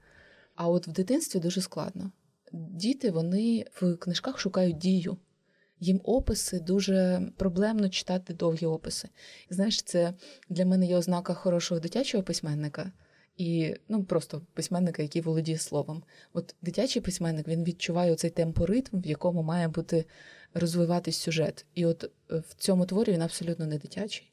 А 0.55 0.69
от 0.69 0.88
в 0.88 0.91
дитинстві 0.91 1.41
дуже 1.41 1.61
складно. 1.61 2.12
Діти 2.53 3.11
вони 3.11 3.65
в 3.81 3.97
книжках 3.97 4.38
шукають 4.38 4.79
дію. 4.79 5.17
Їм 5.80 6.00
описи 6.04 6.61
дуже 6.61 7.23
проблемно 7.37 7.88
читати 7.88 8.35
довгі 8.35 8.66
описи. 8.66 9.08
Знаєш, 9.50 9.82
це 9.82 10.14
для 10.49 10.66
мене 10.66 10.87
є 10.87 10.97
ознака 10.97 11.35
хорошого 11.35 11.80
дитячого 11.80 12.23
письменника 12.23 12.92
і 13.37 13.75
ну 13.88 14.04
просто 14.04 14.42
письменника, 14.54 15.02
який 15.02 15.23
володіє 15.23 15.58
словом. 15.58 16.02
От 16.32 16.54
дитячий 16.62 17.02
письменник 17.02 17.49
він 17.49 17.64
відчуває 17.64 18.14
цей 18.14 18.30
темпоритм, 18.30 19.00
в 19.00 19.06
якому 19.06 19.42
має 19.42 19.68
бути 19.68 20.04
розвиватись 20.54 21.16
сюжет. 21.16 21.66
І 21.75 21.87
от 21.87 22.04
е, 22.04 22.42
в 22.49 22.54
цьому 22.54 22.87
творі 22.87 23.12
він 23.12 23.23
абсолютно 23.23 23.66
не 23.66 23.78
дитячий. 23.78 24.32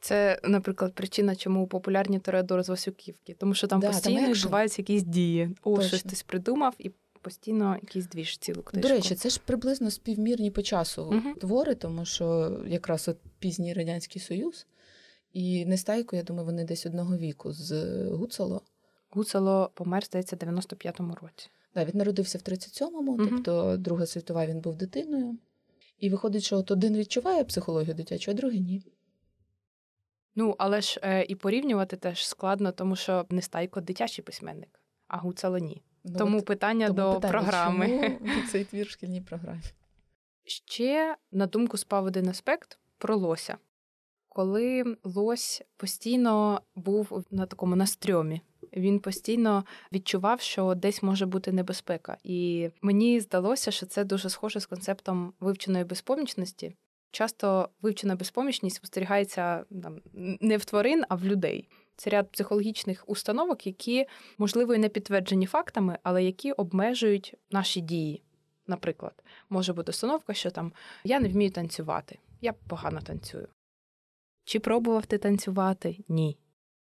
Це, 0.00 0.40
наприклад, 0.44 0.94
причина, 0.94 1.36
чому 1.36 1.66
популярні 1.66 2.18
Тореадори 2.18 2.62
з 2.62 2.68
Васюківки, 2.68 3.34
тому 3.34 3.54
що 3.54 3.66
там 3.66 3.80
Да, 3.80 3.86
постійно 3.86 4.32
відбуваються 4.32 4.82
якісь 4.82 5.02
дії. 5.02 5.50
О, 5.62 5.76
Точно. 5.76 5.88
щось 5.88 6.00
хтось 6.00 6.22
придумав 6.22 6.74
і 6.78 6.90
постійно 7.26 7.78
якийсь 7.82 8.06
двіж 8.06 8.38
цілу 8.38 8.62
книжку. 8.62 8.88
До 8.88 8.94
речі, 8.94 9.14
це 9.14 9.28
ж 9.30 9.40
приблизно 9.44 9.90
співмірні 9.90 10.50
по 10.50 10.62
часу 10.62 11.10
Мгм. 11.12 11.34
твори, 11.34 11.74
тому 11.74 12.04
що 12.04 12.56
якраз 12.66 13.08
от 13.08 13.18
пізній 13.38 13.72
Радянський 13.72 14.22
Союз 14.22 14.66
і 15.32 15.66
Нестайко, 15.66 16.16
я 16.16 16.22
думаю, 16.22 16.46
вони 16.46 16.64
десь 16.64 16.86
одного 16.86 17.16
віку 17.16 17.52
з 17.52 17.72
Гуцало. 18.08 18.62
Гуцало 19.10 19.70
помер, 19.74 20.04
здається, 20.04 20.36
в 20.36 20.38
95-му 20.38 21.14
році. 21.22 21.48
Да, 21.74 21.84
він 21.84 21.92
народився 21.94 22.38
в 22.38 22.40
37-му, 22.40 23.16
Мгм. 23.16 23.28
тобто 23.28 23.76
Друга 23.76 24.06
світова 24.06 24.46
він 24.46 24.60
був 24.60 24.76
дитиною. 24.76 25.38
І 25.98 26.10
виходить, 26.10 26.42
що 26.42 26.56
от 26.56 26.70
один 26.70 26.96
відчуває 26.96 27.44
психологію 27.44 27.94
дитячу, 27.94 28.30
а 28.30 28.34
другий 28.34 28.60
ні. 28.60 28.82
Ну, 30.34 30.54
але 30.58 30.80
ж 30.80 31.00
е, 31.02 31.24
і 31.24 31.34
порівнювати 31.34 31.96
теж 31.96 32.26
складно, 32.26 32.72
тому 32.72 32.96
що 32.96 33.26
Нестайко 33.30 33.80
дитячий 33.80 34.24
письменник, 34.24 34.80
а 35.08 35.16
Гуцало 35.18 35.58
ні. 35.58 35.82
Ну, 36.06 36.18
тому 36.18 36.38
от 36.38 36.44
питання 36.44 36.86
тому 36.86 36.96
до 36.96 37.14
питання, 37.14 37.32
програми. 37.32 38.18
Чому 38.18 38.46
цей 38.50 38.64
твір 38.64 38.86
в 38.86 38.90
шкільній 38.90 39.20
програмі? 39.20 39.60
Ще, 40.44 41.16
на 41.32 41.46
думку, 41.46 41.76
спав 41.76 42.04
один 42.04 42.28
аспект 42.28 42.78
про 42.98 43.16
лося. 43.16 43.56
Коли 44.28 44.96
лось 45.04 45.62
постійно 45.76 46.60
був 46.74 47.24
на 47.30 47.46
такому 47.46 47.76
настрьомі, 47.76 48.40
він 48.72 48.98
постійно 48.98 49.64
відчував, 49.92 50.40
що 50.40 50.74
десь 50.74 51.02
може 51.02 51.26
бути 51.26 51.52
небезпека. 51.52 52.16
І 52.24 52.68
мені 52.82 53.20
здалося, 53.20 53.70
що 53.70 53.86
це 53.86 54.04
дуже 54.04 54.30
схоже 54.30 54.60
з 54.60 54.66
концептом 54.66 55.32
вивченої 55.40 55.84
безпомічності. 55.84 56.76
Часто 57.10 57.68
вивчена 57.82 58.16
безпомічність 58.16 58.76
спостерігається 58.76 59.64
там 59.82 60.00
не 60.40 60.56
в 60.56 60.64
тварин, 60.64 61.04
а 61.08 61.14
в 61.14 61.24
людей. 61.24 61.68
Це 61.96 62.10
ряд 62.10 62.32
психологічних 62.32 63.04
установок, 63.06 63.66
які, 63.66 64.06
можливо, 64.38 64.74
і 64.74 64.78
не 64.78 64.88
підтверджені 64.88 65.46
фактами, 65.46 65.98
але 66.02 66.24
які 66.24 66.52
обмежують 66.52 67.34
наші 67.50 67.80
дії. 67.80 68.22
Наприклад, 68.66 69.22
може 69.50 69.72
бути 69.72 69.90
установка, 69.90 70.34
що 70.34 70.50
там 70.50 70.72
я 71.04 71.20
не 71.20 71.28
вмію 71.28 71.50
танцювати, 71.50 72.18
я 72.40 72.52
погано 72.52 73.00
танцюю. 73.00 73.48
Чи 74.44 74.60
пробував 74.60 75.06
ти 75.06 75.18
танцювати? 75.18 75.98
Ні. 76.08 76.38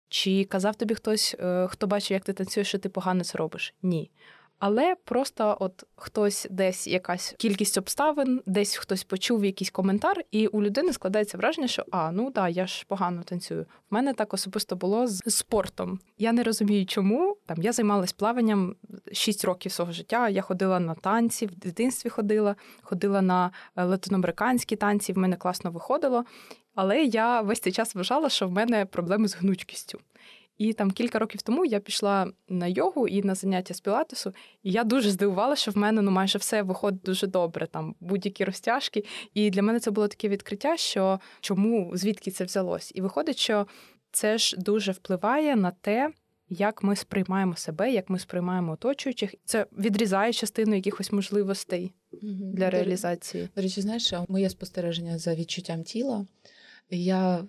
Чи 0.10 0.46
казав 0.46 0.76
тобі 0.76 0.96
хтось, 0.96 1.36
е, 1.40 1.68
хто 1.68 1.88
бачив, 1.88 2.16
як 2.16 2.24
ти 2.24 2.34
танцюєш, 2.34 2.68
що 2.68 2.80
ти 2.80 2.90
погано 2.90 3.24
це 3.24 3.38
робиш? 3.38 3.74
Ні. 3.82 4.12
Але 4.60 4.96
просто 5.04 5.58
от 5.60 5.84
хтось 5.96 6.48
десь 6.50 6.88
якась 6.88 7.36
кількість 7.38 7.78
обставин, 7.78 8.42
десь 8.46 8.76
хтось 8.76 9.04
почув 9.04 9.46
якийсь 9.46 9.70
коментар, 9.70 10.24
і 10.32 10.48
у 10.48 10.62
людини 10.62 10.94
складається 10.94 11.38
враження, 11.38 11.68
що 11.68 11.86
а 11.92 12.12
ну 12.12 12.32
да, 12.32 12.50
я 12.50 12.68
ж 12.68 12.86
погано 12.88 13.24
танцюю. 13.24 13.66
В 13.92 13.94
мене 13.94 14.14
так 14.14 14.34
особисто 14.34 14.76
було 14.76 15.08
з 15.08 15.22
спортом. 15.28 16.00
Я 16.18 16.32
не 16.32 16.44
розумію, 16.44 16.86
чому 16.86 17.38
там 17.46 17.62
я 17.62 17.72
займалась 17.72 18.14
плаванням 18.14 18.76
6 19.12 19.46
років 19.46 19.72
свого 19.72 19.92
життя. 19.92 20.30
Я 20.30 20.42
ходила 20.42 20.80
на 20.80 20.96
танці, 20.96 21.46
в 21.46 21.56
дитинстві 21.56 22.10
ходила, 22.10 22.56
ходила 22.82 23.22
на 23.22 23.52
е, 23.76 23.84
латиноамериканські 23.84 24.76
танці. 24.76 25.14
В 25.14 25.18
мене 25.18 25.36
класно 25.36 25.72
виходило. 25.72 26.26
Але 26.76 27.04
я 27.04 27.42
весь 27.42 27.60
цей 27.60 27.74
час 27.74 27.96
вважала, 27.96 28.30
що 28.30 28.48
в 28.48 28.52
мене 28.52 28.86
проблеми 28.86 29.28
з 29.28 29.36
гнучкістю. 29.36 30.00
І 30.58 30.74
там 30.74 30.92
кілька 30.92 31.20
років 31.20 31.42
тому 31.42 31.66
я 31.66 31.80
пішла 31.80 32.32
на 32.50 32.68
йогу 32.68 33.08
і 33.08 33.24
на 33.24 33.36
заняття 33.36 33.74
з 33.74 33.80
пілатесу, 33.80 34.34
і 34.64 34.72
я 34.72 34.84
дуже 34.84 35.12
здивувалася, 35.12 35.62
що 35.62 35.72
в 35.72 35.78
мене 35.78 36.02
ну 36.02 36.12
майже 36.12 36.38
все 36.38 36.64
виходить 36.64 37.02
дуже 37.02 37.28
добре, 37.28 37.68
там 37.68 37.96
будь-які 38.00 38.46
розтяжки. 38.46 39.06
І 39.34 39.50
для 39.50 39.62
мене 39.62 39.80
це 39.80 39.92
було 39.92 40.08
таке 40.08 40.30
відкриття, 40.30 40.78
що 40.78 41.20
чому 41.40 41.92
звідки 41.94 42.32
це 42.32 42.44
взялось? 42.44 42.92
І 42.96 43.02
виходить, 43.02 43.38
що 43.38 43.68
це 44.12 44.38
ж 44.38 44.56
дуже 44.58 44.92
впливає 44.92 45.56
на 45.56 45.72
те, 45.72 46.12
як 46.50 46.84
ми 46.84 46.96
сприймаємо 46.96 47.56
себе, 47.56 47.92
як 47.92 48.10
ми 48.10 48.20
сприймаємо 48.20 48.72
оточуючих. 48.72 49.36
Це 49.46 49.66
відрізає 49.78 50.34
частину 50.34 50.76
якихось 50.76 51.12
можливостей 51.12 51.94
для 52.54 52.70
реалізації. 52.70 53.50
До 53.56 53.62
речі, 53.62 53.82
знаєш, 53.82 54.14
моє 54.28 54.50
спостереження 54.50 55.18
за 55.18 55.36
відчуттям 55.36 55.84
тіла. 55.84 56.26
Я 56.90 57.46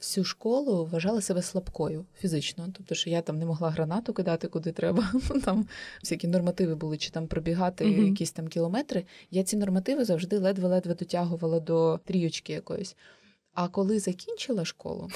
всю 0.00 0.24
школу 0.24 0.84
вважала 0.84 1.20
себе 1.20 1.42
слабкою 1.42 2.06
фізично, 2.18 2.68
тобто, 2.76 2.94
що 2.94 3.10
я 3.10 3.22
там 3.22 3.38
не 3.38 3.46
могла 3.46 3.70
гранату 3.70 4.12
кидати 4.12 4.48
куди 4.48 4.72
треба. 4.72 5.12
Там 5.44 5.66
всякі 6.00 6.28
нормативи 6.28 6.74
були, 6.74 6.96
чи 6.96 7.10
там 7.10 7.26
пробігати 7.26 7.84
mm-hmm. 7.84 8.08
якісь 8.08 8.32
там 8.32 8.48
кілометри. 8.48 9.04
Я 9.30 9.42
ці 9.42 9.56
нормативи 9.56 10.04
завжди 10.04 10.38
ледве-ледве 10.38 10.94
дотягувала 10.94 11.60
до 11.60 12.00
тріючки 12.04 12.52
якоїсь. 12.52 12.96
А 13.54 13.68
коли 13.68 13.98
закінчила 13.98 14.64
школу, 14.64 15.10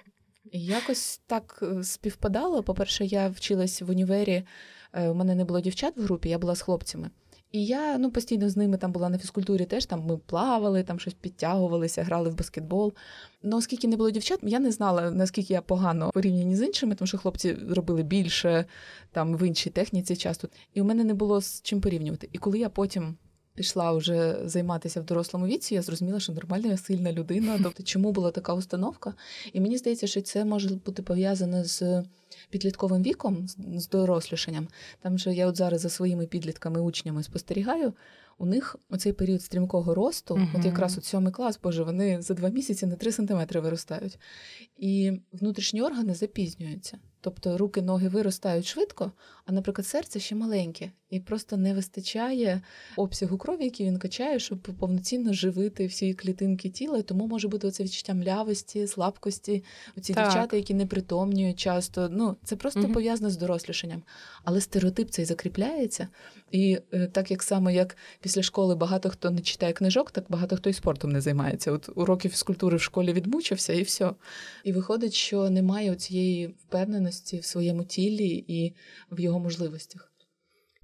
якось 0.52 1.20
так 1.26 1.58
е, 1.62 1.84
співпадало. 1.84 2.62
По-перше, 2.62 3.04
я 3.04 3.28
вчилась 3.28 3.82
в 3.82 3.90
універі, 3.90 4.44
е, 4.92 5.08
у 5.08 5.14
мене 5.14 5.34
не 5.34 5.44
було 5.44 5.60
дівчат 5.60 5.96
в 5.96 6.02
групі, 6.02 6.28
я 6.28 6.38
була 6.38 6.54
з 6.54 6.60
хлопцями. 6.60 7.10
І 7.52 7.66
я 7.66 7.98
ну, 7.98 8.10
постійно 8.10 8.50
з 8.50 8.56
ними 8.56 8.76
там 8.76 8.92
була 8.92 9.08
на 9.08 9.18
фізкультурі, 9.18 9.64
теж 9.64 9.86
там 9.86 10.06
ми 10.06 10.16
плавали, 10.16 10.82
там 10.82 10.98
щось 10.98 11.14
підтягувалися, 11.14 12.02
грали 12.02 12.30
в 12.30 12.36
баскетбол. 12.36 12.92
Ну, 13.42 13.56
оскільки 13.56 13.88
не 13.88 13.96
було 13.96 14.10
дівчат, 14.10 14.38
я 14.42 14.58
не 14.58 14.72
знала, 14.72 15.10
наскільки 15.10 15.52
я 15.52 15.62
погано 15.62 16.10
порівняні 16.14 16.56
з 16.56 16.62
іншими, 16.62 16.94
тому 16.94 17.06
що 17.06 17.18
хлопці 17.18 17.56
робили 17.70 18.02
більше 18.02 18.64
там 19.12 19.36
в 19.36 19.48
іншій 19.48 19.70
техніці 19.70 20.16
часто. 20.16 20.48
І 20.74 20.80
у 20.80 20.84
мене 20.84 21.04
не 21.04 21.14
було 21.14 21.40
з 21.40 21.62
чим 21.62 21.80
порівнювати. 21.80 22.28
І 22.32 22.38
коли 22.38 22.58
я 22.58 22.68
потім. 22.68 23.16
Пішла 23.58 23.92
вже 23.92 24.36
займатися 24.44 25.00
в 25.00 25.04
дорослому 25.04 25.46
віці, 25.46 25.74
я 25.74 25.82
зрозуміла, 25.82 26.20
що 26.20 26.32
нормальна, 26.32 26.76
сильна 26.76 27.12
людина. 27.12 27.60
Тобто, 27.62 27.82
чому 27.82 28.12
була 28.12 28.30
така 28.30 28.54
установка? 28.54 29.14
І 29.52 29.60
мені 29.60 29.78
здається, 29.78 30.06
що 30.06 30.22
це 30.22 30.44
може 30.44 30.68
бути 30.86 31.02
пов'язане 31.02 31.64
з 31.64 32.04
підлітковим 32.50 33.02
віком, 33.02 33.46
з 33.76 33.88
дорослішанням, 33.88 34.68
там 35.02 35.18
же 35.18 35.34
я 35.34 35.46
от 35.46 35.56
зараз 35.56 35.80
за 35.80 35.88
своїми 35.88 36.26
підлітками, 36.26 36.80
учнями 36.80 37.22
спостерігаю, 37.22 37.92
у 38.38 38.46
них 38.46 38.76
оцей 38.90 39.12
період 39.12 39.42
стрімкого 39.42 39.94
росту, 39.94 40.34
uh 40.34 40.58
от 40.58 40.64
якраз 40.64 40.98
от 40.98 41.04
сьомий 41.04 41.32
клас, 41.32 41.60
боже, 41.62 41.82
вони 41.82 42.22
за 42.22 42.34
два 42.34 42.48
місяці 42.48 42.86
на 42.86 42.96
три 42.96 43.12
сантиметри 43.12 43.60
виростають. 43.60 44.18
І 44.76 45.12
внутрішні 45.32 45.82
органи 45.82 46.14
запізнюються. 46.14 46.98
Тобто 47.20 47.58
руки, 47.58 47.82
ноги 47.82 48.08
виростають 48.08 48.66
швидко, 48.66 49.12
а, 49.44 49.52
наприклад, 49.52 49.86
серце 49.86 50.20
ще 50.20 50.34
маленьке, 50.34 50.92
і 51.10 51.20
просто 51.20 51.56
не 51.56 51.74
вистачає 51.74 52.62
обсягу 52.96 53.38
крові, 53.38 53.64
який 53.64 53.86
він 53.86 53.98
качає, 53.98 54.38
щоб 54.38 54.62
повноцінно 54.62 55.32
живити 55.32 55.86
всі 55.86 56.14
клітинки 56.14 56.68
тіла. 56.68 56.98
І 56.98 57.02
тому 57.02 57.26
може 57.26 57.48
бути 57.48 57.66
оце 57.66 57.84
відчуття 57.84 58.14
млявості, 58.14 58.86
слабкості, 58.86 59.64
оці 59.96 60.14
так. 60.14 60.24
дівчата, 60.24 60.56
які 60.56 60.74
не 60.74 60.86
притомнюють 60.86 61.58
часто. 61.58 62.08
Ну 62.08 62.36
це 62.44 62.56
просто 62.56 62.80
угу. 62.80 62.92
пов'язано 62.92 63.30
з 63.30 63.36
дорослішанням. 63.36 64.02
Але 64.44 64.60
стереотип 64.60 65.10
цей 65.10 65.24
закріпляється. 65.24 66.08
І 66.50 66.78
е, 66.92 67.06
так 67.06 67.30
як 67.30 67.42
само, 67.42 67.70
як 67.70 67.96
після 68.28 68.42
школи 68.42 68.74
багато 68.74 69.10
хто 69.10 69.30
не 69.30 69.40
читає 69.40 69.72
книжок, 69.72 70.10
так 70.10 70.24
багато 70.28 70.56
хто 70.56 70.70
і 70.70 70.72
спортом 70.72 71.12
не 71.12 71.20
займається. 71.20 71.72
От 71.72 71.88
уроки 71.94 72.28
фізкультури 72.28 72.76
в 72.76 72.80
школі 72.80 73.12
відмучився, 73.12 73.72
і 73.72 73.82
все. 73.82 74.12
І 74.64 74.72
виходить, 74.72 75.12
що 75.12 75.50
немає 75.50 75.94
цієї 75.94 76.46
впевненості 76.46 77.38
в 77.38 77.44
своєму 77.44 77.84
тілі 77.84 78.44
і 78.48 78.74
в 79.10 79.20
його 79.20 79.38
можливостях. 79.38 80.12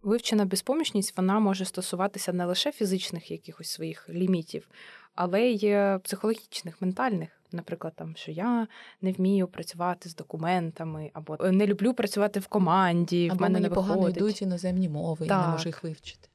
Вивчена 0.02 0.44
безпомічність 0.44 1.16
вона 1.16 1.40
може 1.40 1.64
стосуватися 1.64 2.32
не 2.32 2.44
лише 2.44 2.72
фізичних 2.72 3.30
якихось 3.30 3.68
своїх 3.68 4.08
лімітів, 4.08 4.68
але 5.14 5.42
й 5.42 5.98
психологічних, 5.98 6.82
ментальних. 6.82 7.28
Наприклад, 7.52 7.92
там 7.96 8.16
що 8.16 8.30
я 8.30 8.66
не 9.02 9.12
вмію 9.12 9.48
працювати 9.48 10.08
з 10.08 10.14
документами, 10.14 11.10
або 11.14 11.36
не 11.36 11.66
люблю 11.66 11.94
працювати 11.94 12.40
в 12.40 12.46
команді. 12.46 13.28
Або 13.32 13.38
в 13.38 13.40
мене 13.40 13.52
мені 13.52 13.68
не 13.68 13.74
погано 13.74 14.08
йдуть 14.08 14.42
іноземні 14.42 14.88
мови, 14.88 15.26
так. 15.26 15.40
я 15.40 15.46
не 15.46 15.52
можу 15.52 15.68
їх 15.68 15.84
вивчити. 15.84 16.28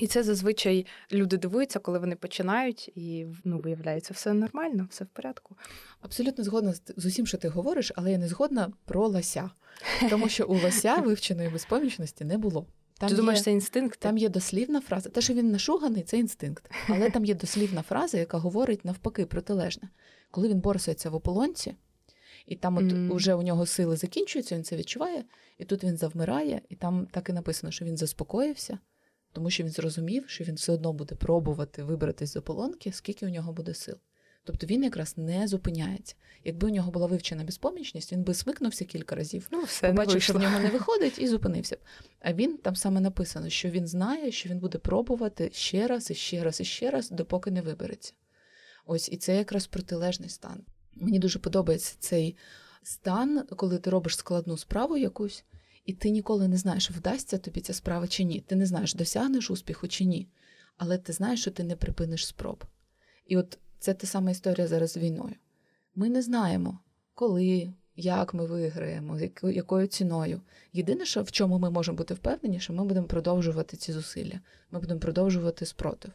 І 0.00 0.06
це 0.06 0.22
зазвичай 0.22 0.86
люди 1.12 1.36
дивуються, 1.36 1.78
коли 1.78 1.98
вони 1.98 2.16
починають, 2.16 2.88
і 2.94 3.26
ну, 3.44 3.58
виявляється, 3.58 4.14
все 4.14 4.32
нормально, 4.32 4.86
все 4.90 5.04
в 5.04 5.08
порядку. 5.08 5.56
Абсолютно 6.00 6.44
згодна 6.44 6.74
з 6.96 7.06
усім, 7.06 7.26
що 7.26 7.38
ти 7.38 7.48
говориш, 7.48 7.92
але 7.96 8.12
я 8.12 8.18
не 8.18 8.28
згодна 8.28 8.72
про 8.84 9.08
лося, 9.08 9.50
тому 10.10 10.28
що 10.28 10.46
у 10.46 10.54
лося 10.54 10.96
вивченої 11.04 11.48
безпомічності 11.48 12.24
не 12.24 12.38
було. 12.38 12.66
Там 12.98 13.08
Ти 13.08 13.14
є, 13.14 13.16
думаєш, 13.16 13.42
це 13.42 13.52
інстинкт? 13.52 13.98
Там 13.98 14.18
є 14.18 14.28
дослівна 14.28 14.80
фраза. 14.80 15.10
Те, 15.10 15.20
що 15.20 15.34
він 15.34 15.50
нашуганий, 15.50 16.02
це 16.02 16.18
інстинкт. 16.18 16.70
Але 16.88 17.10
там 17.10 17.24
є 17.24 17.34
дослівна 17.34 17.82
фраза, 17.82 18.18
яка 18.18 18.38
говорить 18.38 18.84
навпаки 18.84 19.26
протилежне. 19.26 19.88
Коли 20.30 20.48
він 20.48 20.60
борсується 20.60 21.10
в 21.10 21.14
ополонці, 21.14 21.74
і 22.46 22.56
там 22.56 22.76
от 22.76 22.84
mm. 22.84 23.12
уже 23.12 23.34
у 23.34 23.42
нього 23.42 23.66
сили 23.66 23.96
закінчуються, 23.96 24.54
він 24.54 24.64
це 24.64 24.76
відчуває, 24.76 25.24
і 25.58 25.64
тут 25.64 25.84
він 25.84 25.96
завмирає, 25.96 26.60
і 26.68 26.74
там 26.74 27.06
так 27.10 27.28
і 27.28 27.32
написано, 27.32 27.70
що 27.70 27.84
він 27.84 27.96
заспокоївся, 27.96 28.78
тому 29.34 29.50
що 29.50 29.62
він 29.62 29.70
зрозумів, 29.70 30.24
що 30.28 30.44
він 30.44 30.54
все 30.54 30.72
одно 30.72 30.92
буде 30.92 31.14
пробувати 31.14 31.82
вибратись 31.82 32.32
з 32.32 32.36
ополонки, 32.36 32.92
скільки 32.92 33.26
у 33.26 33.28
нього 33.28 33.52
буде 33.52 33.74
сил. 33.74 33.96
Тобто 34.44 34.66
він 34.66 34.84
якраз 34.84 35.18
не 35.18 35.48
зупиняється. 35.48 36.14
Якби 36.44 36.68
у 36.68 36.70
нього 36.70 36.90
була 36.90 37.06
вивчена 37.06 37.44
безпомічність, 37.44 38.12
він 38.12 38.22
би 38.22 38.34
смикнувся 38.34 38.84
кілька 38.84 39.16
разів, 39.16 39.48
ну, 39.50 39.62
все 39.62 39.88
побачив, 39.88 40.22
що 40.22 40.32
в 40.32 40.40
нього 40.40 40.58
не 40.58 40.70
виходить, 40.72 41.18
і 41.18 41.28
зупинився 41.28 41.76
б. 41.76 41.78
А 42.20 42.32
він 42.32 42.56
там 42.56 42.76
саме 42.76 43.00
написано, 43.00 43.48
що 43.48 43.70
він 43.70 43.86
знає, 43.86 44.32
що 44.32 44.48
він 44.48 44.58
буде 44.58 44.78
пробувати 44.78 45.50
ще 45.52 45.86
раз, 45.86 46.10
і 46.10 46.14
ще 46.14 46.44
раз, 46.44 46.60
і 46.60 46.64
ще 46.64 46.90
раз, 46.90 47.10
допоки 47.10 47.50
не 47.50 47.62
вибереться. 47.62 48.12
Ось 48.86 49.08
і 49.08 49.16
це 49.16 49.36
якраз 49.36 49.66
протилежний 49.66 50.28
стан. 50.28 50.64
Мені 50.94 51.18
дуже 51.18 51.38
подобається 51.38 51.96
цей 51.98 52.36
стан, 52.82 53.46
коли 53.56 53.78
ти 53.78 53.90
робиш 53.90 54.16
складну 54.16 54.56
справу 54.56 54.96
якусь, 54.96 55.44
і 55.86 55.92
ти 55.92 56.10
ніколи 56.10 56.48
не 56.48 56.56
знаєш, 56.56 56.90
вдасться 56.90 57.38
тобі 57.38 57.60
ця 57.60 57.72
справа 57.72 58.08
чи 58.08 58.24
ні. 58.24 58.40
Ти 58.46 58.56
не 58.56 58.66
знаєш, 58.66 58.94
досягнеш 58.94 59.50
успіху 59.50 59.88
чи 59.88 60.04
ні. 60.04 60.28
Але 60.76 60.98
ти 60.98 61.12
знаєш, 61.12 61.40
що 61.40 61.50
ти 61.50 61.64
не 61.64 61.76
припиниш 61.76 62.26
спроб. 62.26 62.64
І 63.26 63.36
от 63.36 63.58
це 63.78 63.94
та 63.94 64.06
сама 64.06 64.30
історія 64.30 64.66
зараз 64.66 64.92
з 64.92 64.96
війною. 64.96 65.34
Ми 65.94 66.08
не 66.08 66.22
знаємо, 66.22 66.78
коли, 67.14 67.72
як 67.96 68.34
ми 68.34 68.46
виграємо, 68.46 69.20
якою 69.42 69.86
ціною. 69.86 70.40
Єдине, 70.72 71.04
що 71.04 71.22
в 71.22 71.30
чому 71.30 71.58
ми 71.58 71.70
можемо 71.70 71.98
бути 71.98 72.14
впевнені, 72.14 72.60
що 72.60 72.72
ми 72.72 72.84
будемо 72.84 73.06
продовжувати 73.06 73.76
ці 73.76 73.92
зусилля, 73.92 74.40
ми 74.70 74.80
будемо 74.80 75.00
продовжувати 75.00 75.66
спротив. 75.66 76.12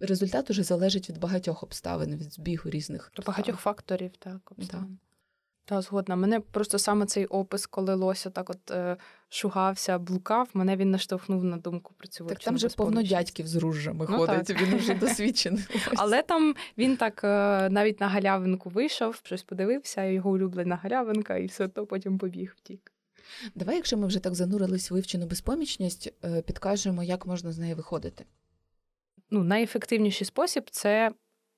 Результат 0.00 0.50
уже 0.50 0.62
залежить 0.62 1.10
від 1.10 1.20
багатьох 1.20 1.62
обставин, 1.62 2.16
від 2.16 2.32
збігу 2.32 2.70
різних 2.70 3.06
обставин. 3.06 3.26
багатьох 3.26 3.60
факторів, 3.60 4.10
так 4.18 4.52
обставин. 4.52 4.98
Та 5.66 5.80
згодна. 5.80 6.16
Мене 6.16 6.40
просто 6.40 6.78
саме 6.78 7.06
цей 7.06 7.26
опис, 7.26 7.66
коли 7.66 7.94
Лося 7.94 8.30
так 8.30 8.50
от 8.50 8.70
е, 8.70 8.96
шугався, 9.28 9.98
блукав, 9.98 10.48
мене 10.54 10.76
він 10.76 10.90
наштовхнув 10.90 11.44
на 11.44 11.56
думку 11.56 11.94
про 11.98 12.08
цю 12.08 12.26
Так 12.26 12.38
там 12.38 12.58
же 12.58 12.68
повно 12.68 13.02
дядьків 13.02 13.46
з 13.46 13.56
ружжами 13.56 14.06
ну, 14.08 14.16
ходить, 14.16 14.46
так. 14.46 14.62
він 14.62 14.76
вже 14.76 14.94
досвідчений. 15.00 15.64
Але 15.96 16.22
там 16.22 16.54
він 16.78 16.96
так 16.96 17.24
е, 17.24 17.68
навіть 17.70 18.00
на 18.00 18.08
галявинку 18.08 18.70
вийшов, 18.70 19.20
щось 19.22 19.42
подивився, 19.42 20.04
його 20.04 20.30
улюблена 20.30 20.76
галявинка, 20.76 21.36
і 21.36 21.46
все 21.46 21.68
то 21.68 21.86
потім 21.86 22.18
побіг 22.18 22.54
втік. 22.56 22.92
Давай, 23.54 23.76
якщо 23.76 23.96
ми 23.96 24.06
вже 24.06 24.18
так 24.18 24.34
занурились 24.34 24.90
в 24.90 24.94
вивчену 24.94 25.26
безпомічність, 25.26 26.12
е, 26.24 26.42
підкажемо, 26.42 27.02
як 27.02 27.26
можна 27.26 27.52
з 27.52 27.58
неї 27.58 27.74
виходити. 27.74 28.24
Ну, 29.30 29.44
найефективніший 29.44 30.26
спосіб 30.26 30.70
це 30.70 31.12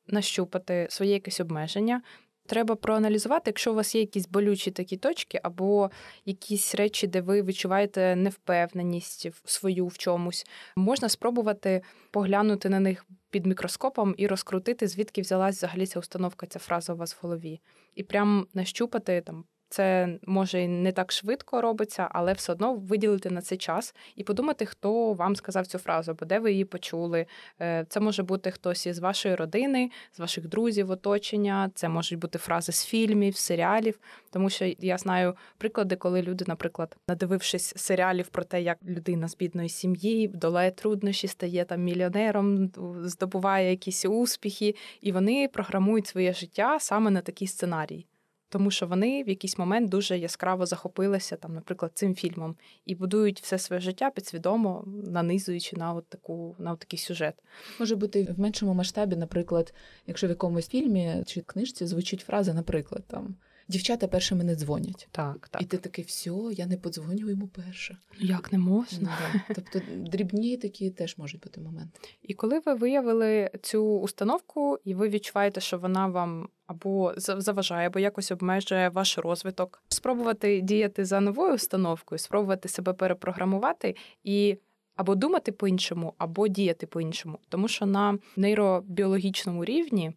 нащупати 0.07 0.87
своє 0.91 1.13
якесь 1.13 1.41
обмеження. 1.41 2.03
Треба 2.47 2.77
проаналізувати, 2.77 3.43
якщо 3.47 3.73
у 3.73 3.75
вас 3.75 3.95
є 3.95 4.01
якісь 4.01 4.29
болючі 4.29 4.71
такі 4.71 4.97
точки, 4.97 5.41
або 5.43 5.91
якісь 6.25 6.75
речі, 6.75 7.07
де 7.07 7.21
ви 7.21 7.43
відчуваєте 7.43 8.17
невпевненість 8.17 9.27
в 9.27 9.51
свою 9.51 9.87
в 9.87 9.99
чомусь, 9.99 10.47
можна 10.77 11.09
спробувати 11.09 11.83
поглянути 12.11 12.69
на 12.69 12.81
них 12.81 13.07
під 13.31 13.47
мікроскопом 13.47 14.15
і 14.19 14.27
розкрутити, 14.27 14.89
звідки 14.89 15.21
взялась 15.21 15.57
взагалі 15.57 15.87
ця 15.87 15.99
установка, 15.99 16.47
ця 16.47 16.59
фраза 16.59 16.93
у 16.93 16.97
вас 16.97 17.15
в 17.15 17.19
голові, 17.21 17.61
і 17.95 18.03
прям 18.03 18.47
нащупати 18.55 19.21
там 19.21 19.45
це 19.69 20.09
може 20.27 20.63
і 20.63 20.69
не 20.69 20.93
так 20.93 21.13
швидко 21.13 21.61
робиться, 21.61 22.09
але 22.11 22.33
все 22.33 22.53
одно 22.53 22.75
виділити 22.75 23.31
на 23.31 23.43
це 23.43 23.57
час 23.57 23.95
і 24.17 24.25
подумати, 24.25 24.67
хто 24.67 25.13
вам 25.13 25.37
сказав 25.37 25.67
цю 25.67 25.79
фразу, 25.79 26.11
або 26.11 26.27
де 26.27 26.39
ви 26.39 26.53
її 26.53 26.65
почули. 26.65 27.27
Е, 27.61 27.87
це 27.89 28.01
може 28.01 28.23
бути 28.23 28.51
хтось 28.51 28.87
із 28.87 28.99
вашої 28.99 29.35
родини, 29.35 29.91
з 30.13 30.19
ваших 30.19 30.49
друзів, 30.49 30.91
оточення. 30.91 31.71
Це 31.75 31.89
можуть 31.89 32.19
бути 32.19 32.39
фрази 32.39 32.73
з 32.73 32.85
фільмів, 32.85 33.37
серіалів. 33.37 33.99
Тому 34.31 34.51
що 34.51 34.73
я 34.79 34.99
знаю 34.99 35.35
приклади, 35.59 35.97
коли 35.97 36.23
люди, 36.23 36.45
наприклад, 36.49 36.97
надивившись 37.09 37.73
серіалів 37.77 38.29
про 38.29 38.45
те, 38.45 38.63
як 38.63 38.79
людина 38.87 39.29
з 39.29 39.37
бідної 39.37 39.69
сім'ї 39.69 40.29
долає 40.29 40.71
труднощі, 40.71 41.29
стає 41.29 41.65
там 41.65 41.83
мільйонером, 41.83 42.71
здобуває 43.05 43.71
якісь 43.71 44.05
успіхи, 44.05 44.75
і 45.01 45.13
вони 45.13 45.49
програмують 45.49 46.07
своє 46.07 46.33
життя 46.33 46.79
саме 46.81 47.11
на 47.11 47.21
такий 47.21 47.49
сценарій 47.49 48.07
тому 48.49 48.71
що 48.71 48.87
вони 48.87 49.25
в 49.25 49.29
якийсь 49.29 49.59
момент 49.59 49.89
дуже 49.89 50.19
яскраво 50.19 50.67
захопилися 50.67 51.37
там, 51.37 51.55
наприклад, 51.55 51.93
цим 51.95 52.15
фільмом 52.15 52.57
і 52.87 52.95
будують 52.95 53.41
все 53.41 53.59
своє 53.59 53.81
життя 53.81 54.11
підсвідомо, 54.11 54.85
нанизуючи 54.87 55.77
на 55.77 55.95
от 55.95 56.07
таку 56.09 56.57
на 56.59 56.73
от 56.73 56.79
такий 56.79 56.99
сюжет. 56.99 57.35
Може 57.81 57.97
бути 57.97 58.35
в 58.37 58.41
меншому 58.41 58.75
масштабі, 58.75 59.17
наприклад, 59.17 59.75
якщо 60.07 60.27
в 60.27 60.31
якомусь 60.31 60.69
фільмі 60.69 61.23
чи 61.27 61.41
книжці 61.41 61.87
звучить 61.87 62.21
фраза, 62.21 62.55
наприклад, 62.55 63.05
там. 63.07 63.37
Дівчата 63.69 64.09
першими 64.09 64.45
не 64.45 64.55
дзвонять. 64.55 65.09
Так, 65.11 65.49
так. 65.49 65.63
І 65.63 65.65
ти 65.65 65.77
такий, 65.77 66.05
все, 66.05 66.31
я 66.53 66.67
не 66.67 66.77
подзвоню 66.77 67.31
йому 67.31 67.49
перше. 67.49 67.97
Як 68.21 68.53
не 68.53 68.59
можна? 68.59 69.19
Ну, 69.35 69.41
тобто 69.55 69.81
дрібні 69.97 70.57
такі 70.57 70.91
теж 70.91 71.19
можуть 71.19 71.41
бути 71.41 71.61
моменти. 71.61 72.01
І 72.23 72.35
коли 72.35 72.63
ви 72.67 72.75
виявили 72.75 73.51
цю 73.63 73.99
установку, 73.99 74.79
і 74.85 74.95
ви 74.95 75.09
відчуваєте, 75.09 75.61
що 75.61 75.79
вона 75.79 76.07
вам 76.07 76.49
або 76.67 77.15
заважає, 77.17 77.87
або 77.87 77.99
якось 77.99 78.33
обмежує 78.33 78.89
ваш 78.89 79.19
розвиток, 79.19 79.83
спробувати 79.89 80.61
діяти 80.61 81.05
за 81.05 81.21
новою 81.21 81.55
установкою, 81.55 82.19
спробувати 82.19 82.69
себе 82.69 82.93
перепрограмувати 82.93 83.97
і. 84.25 84.57
Або 84.97 85.15
думати 85.15 85.53
по-іншому, 85.53 86.15
або 86.19 86.49
діяти 86.49 86.87
по-іншому. 86.87 87.39
Тому 87.49 87.69
що 87.69 87.87
на 87.87 88.19
нейробіологічному 88.37 89.65
рівні 89.65 90.13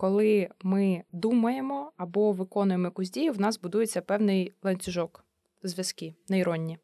коли 0.00 0.48
ми 0.62 1.02
думаємо 1.12 1.92
або 1.96 2.32
виконуємо 2.32 2.84
якусь 2.84 3.10
дію, 3.10 3.32
в 3.32 3.40
нас 3.40 3.60
будується 3.60 4.00
певний 4.00 4.52
ланцюжок 4.62 5.24
зв'язки 5.62 6.14
нейронні. 6.28 6.78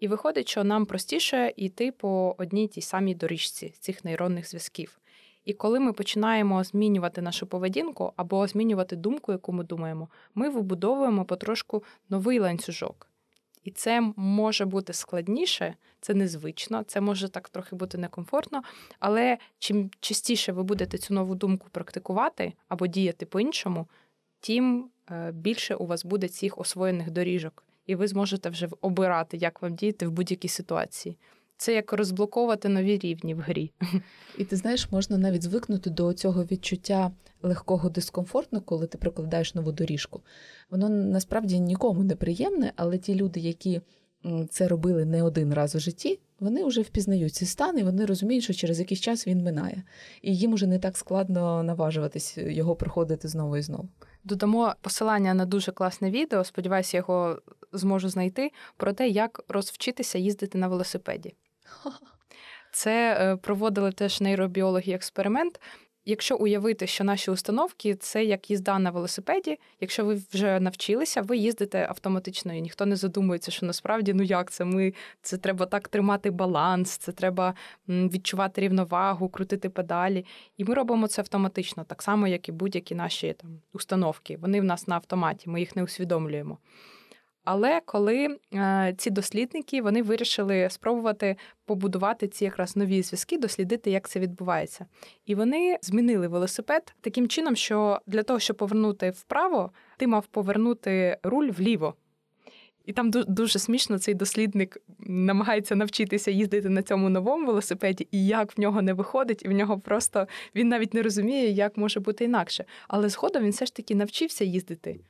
І 0.00 0.08
виходить, 0.08 0.48
що 0.48 0.64
нам 0.64 0.86
простіше 0.86 1.52
йти 1.56 1.92
по 1.92 2.34
одній 2.38 2.68
тій 2.68 2.80
самій 2.80 3.14
доріжці 3.14 3.74
цих 3.80 4.04
нейронних 4.04 4.48
зв'язків. 4.48 4.98
І 5.44 5.52
коли 5.52 5.80
ми 5.80 5.92
починаємо 5.92 6.64
змінювати 6.64 7.22
нашу 7.22 7.46
поведінку 7.46 8.12
або 8.16 8.46
змінювати 8.46 8.96
думку, 8.96 9.32
яку 9.32 9.52
ми 9.52 9.64
думаємо, 9.64 10.08
ми 10.34 10.48
вибудовуємо 10.48 11.24
потрошку 11.24 11.84
новий 12.08 12.38
ланцюжок. 12.38 13.08
І 13.64 13.70
це 13.70 14.12
може 14.16 14.64
бути 14.64 14.92
складніше, 14.92 15.74
це 16.00 16.14
незвично, 16.14 16.82
це 16.82 17.00
може 17.00 17.28
так 17.28 17.48
трохи 17.48 17.76
бути 17.76 17.98
некомфортно. 17.98 18.62
Але 18.98 19.38
чим 19.58 19.90
частіше 20.00 20.52
ви 20.52 20.62
будете 20.62 20.98
цю 20.98 21.14
нову 21.14 21.34
думку 21.34 21.66
практикувати 21.70 22.52
або 22.68 22.86
діяти 22.86 23.26
по-іншому, 23.26 23.86
тим 24.40 24.90
е, 25.10 25.32
більше 25.32 25.74
у 25.74 25.86
вас 25.86 26.04
буде 26.04 26.28
цих 26.28 26.58
освоєних 26.58 27.10
доріжок, 27.10 27.64
і 27.86 27.94
ви 27.94 28.08
зможете 28.08 28.50
вже 28.50 28.68
обирати, 28.80 29.36
як 29.36 29.62
вам 29.62 29.74
діяти 29.74 30.06
в 30.06 30.10
будь-якій 30.10 30.48
ситуації. 30.48 31.16
Це 31.56 31.74
як 31.74 31.92
розблоковувати 31.92 32.68
нові 32.68 32.98
рівні 32.98 33.34
в 33.34 33.38
грі. 33.38 33.72
І 34.38 34.44
ти 34.44 34.56
знаєш, 34.56 34.92
можна 34.92 35.18
навіть 35.18 35.42
звикнути 35.42 35.90
до 35.90 36.12
цього 36.12 36.44
відчуття 36.44 37.10
легкого 37.42 37.88
дискомфорту, 37.88 38.60
коли 38.60 38.86
ти 38.86 38.98
прокладаєш 38.98 39.54
нову 39.54 39.72
доріжку. 39.72 40.20
Воно 40.70 40.88
насправді 40.88 41.60
нікому 41.60 42.04
не 42.04 42.16
приємне, 42.16 42.72
але 42.76 42.98
ті 42.98 43.14
люди, 43.14 43.40
які 43.40 43.80
це 44.50 44.68
робили 44.68 45.04
не 45.04 45.22
один 45.22 45.54
раз 45.54 45.74
у 45.74 45.80
житті, 45.80 46.20
вони 46.40 46.64
вже 46.64 46.80
впізнають 46.80 47.34
цей 47.34 47.48
стан 47.48 47.78
і 47.78 47.82
вони 47.82 48.06
розуміють, 48.06 48.44
що 48.44 48.54
через 48.54 48.78
якийсь 48.78 49.00
час 49.00 49.26
він 49.26 49.42
минає. 49.44 49.82
І 50.22 50.36
їм 50.36 50.52
уже 50.52 50.66
не 50.66 50.78
так 50.78 50.96
складно 50.96 51.62
наважуватись 51.62 52.38
його 52.38 52.76
проходити 52.76 53.28
знову 53.28 53.56
і 53.56 53.62
знову. 53.62 53.88
Додамо 54.24 54.74
посилання 54.80 55.34
на 55.34 55.46
дуже 55.46 55.72
класне 55.72 56.10
відео. 56.10 56.44
Сподіваюся, 56.44 56.96
його 56.96 57.42
зможу 57.72 58.08
знайти 58.08 58.52
про 58.76 58.92
те, 58.92 59.08
як 59.08 59.44
розвчитися 59.48 60.18
їздити 60.18 60.58
на 60.58 60.68
велосипеді. 60.68 61.34
Це 62.72 63.18
е, 63.20 63.36
проводили 63.36 63.92
теж 63.92 64.20
нейробіологи 64.20 64.92
експеримент. 64.92 65.60
Якщо 66.10 66.36
уявити, 66.36 66.86
що 66.86 67.04
наші 67.04 67.30
установки 67.30 67.94
це 67.94 68.24
як 68.24 68.50
їзда 68.50 68.78
на 68.78 68.90
велосипеді, 68.90 69.58
якщо 69.80 70.04
ви 70.04 70.22
вже 70.32 70.60
навчилися, 70.60 71.22
ви 71.22 71.36
їздите 71.36 71.86
автоматично, 71.88 72.54
і 72.54 72.60
ніхто 72.60 72.86
не 72.86 72.96
задумується, 72.96 73.50
що 73.50 73.66
насправді 73.66 74.14
ну 74.14 74.22
як 74.22 74.50
це 74.50 74.64
ми 74.64 74.94
це 75.22 75.36
треба 75.36 75.66
так 75.66 75.88
тримати 75.88 76.30
баланс, 76.30 76.90
це 76.90 77.12
треба 77.12 77.54
відчувати 77.88 78.60
рівновагу, 78.60 79.28
крутити 79.28 79.68
педалі. 79.68 80.24
І 80.56 80.64
ми 80.64 80.74
робимо 80.74 81.08
це 81.08 81.22
автоматично, 81.22 81.84
так 81.84 82.02
само, 82.02 82.28
як 82.28 82.48
і 82.48 82.52
будь-які 82.52 82.94
наші 82.94 83.32
там 83.32 83.60
установки. 83.72 84.36
Вони 84.36 84.60
в 84.60 84.64
нас 84.64 84.88
на 84.88 84.94
автоматі, 84.94 85.50
ми 85.50 85.60
їх 85.60 85.76
не 85.76 85.82
усвідомлюємо. 85.82 86.58
Але 87.50 87.80
коли 87.84 88.38
е, 88.54 88.94
ці 88.98 89.10
дослідники 89.10 89.82
вони 89.82 90.02
вирішили 90.02 90.70
спробувати 90.70 91.36
побудувати 91.64 92.28
ці 92.28 92.44
якраз 92.44 92.76
нові 92.76 93.02
зв'язки, 93.02 93.38
дослідити, 93.38 93.90
як 93.90 94.08
це 94.08 94.20
відбувається, 94.20 94.86
і 95.26 95.34
вони 95.34 95.78
змінили 95.82 96.28
велосипед 96.28 96.94
таким 97.00 97.28
чином, 97.28 97.56
що 97.56 98.00
для 98.06 98.22
того, 98.22 98.38
щоб 98.38 98.56
повернути 98.56 99.10
вправо, 99.10 99.70
ти 99.96 100.06
мав 100.06 100.26
повернути 100.26 101.18
руль 101.22 101.50
вліво. 101.50 101.94
І 102.84 102.92
там 102.92 103.10
дуже 103.10 103.58
смішно 103.58 103.98
цей 103.98 104.14
дослідник 104.14 104.78
намагається 104.98 105.74
навчитися 105.74 106.30
їздити 106.30 106.68
на 106.68 106.82
цьому 106.82 107.08
новому 107.08 107.46
велосипеді, 107.46 108.08
і 108.10 108.26
як 108.26 108.58
в 108.58 108.60
нього 108.60 108.82
не 108.82 108.92
виходить, 108.92 109.42
і 109.44 109.48
в 109.48 109.52
нього 109.52 109.78
просто 109.78 110.26
він 110.54 110.68
навіть 110.68 110.94
не 110.94 111.02
розуміє, 111.02 111.50
як 111.50 111.76
може 111.76 112.00
бути 112.00 112.24
інакше. 112.24 112.64
Але 112.88 113.08
згодом 113.08 113.42
він 113.42 113.50
все 113.50 113.66
ж 113.66 113.74
таки 113.74 113.94
навчився 113.94 114.44
їздити 114.44 115.00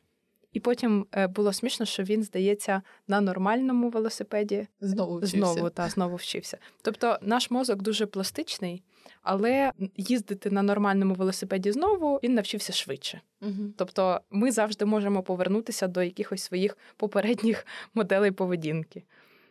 і 0.58 0.60
потім 0.60 1.06
е, 1.12 1.26
було 1.26 1.52
смішно, 1.52 1.86
що 1.86 2.02
він, 2.02 2.22
здається, 2.22 2.82
на 3.08 3.20
нормальному 3.20 3.90
велосипеді 3.90 4.66
знову 4.80 5.16
вчився. 5.16 5.36
Знову, 5.36 5.70
та, 5.70 5.88
знову 5.88 6.16
вчився. 6.16 6.58
Тобто 6.82 7.18
наш 7.22 7.50
мозок 7.50 7.82
дуже 7.82 8.06
пластичний, 8.06 8.82
але 9.22 9.72
їздити 9.96 10.50
на 10.50 10.62
нормальному 10.62 11.14
велосипеді 11.14 11.72
знову 11.72 12.20
він 12.22 12.34
навчився 12.34 12.72
швидше. 12.72 13.20
Угу. 13.42 13.72
Тобто 13.76 14.20
ми 14.30 14.52
завжди 14.52 14.84
можемо 14.84 15.22
повернутися 15.22 15.88
до 15.88 16.02
якихось 16.02 16.42
своїх 16.42 16.78
попередніх 16.96 17.66
моделей 17.94 18.30
поведінки. 18.30 19.02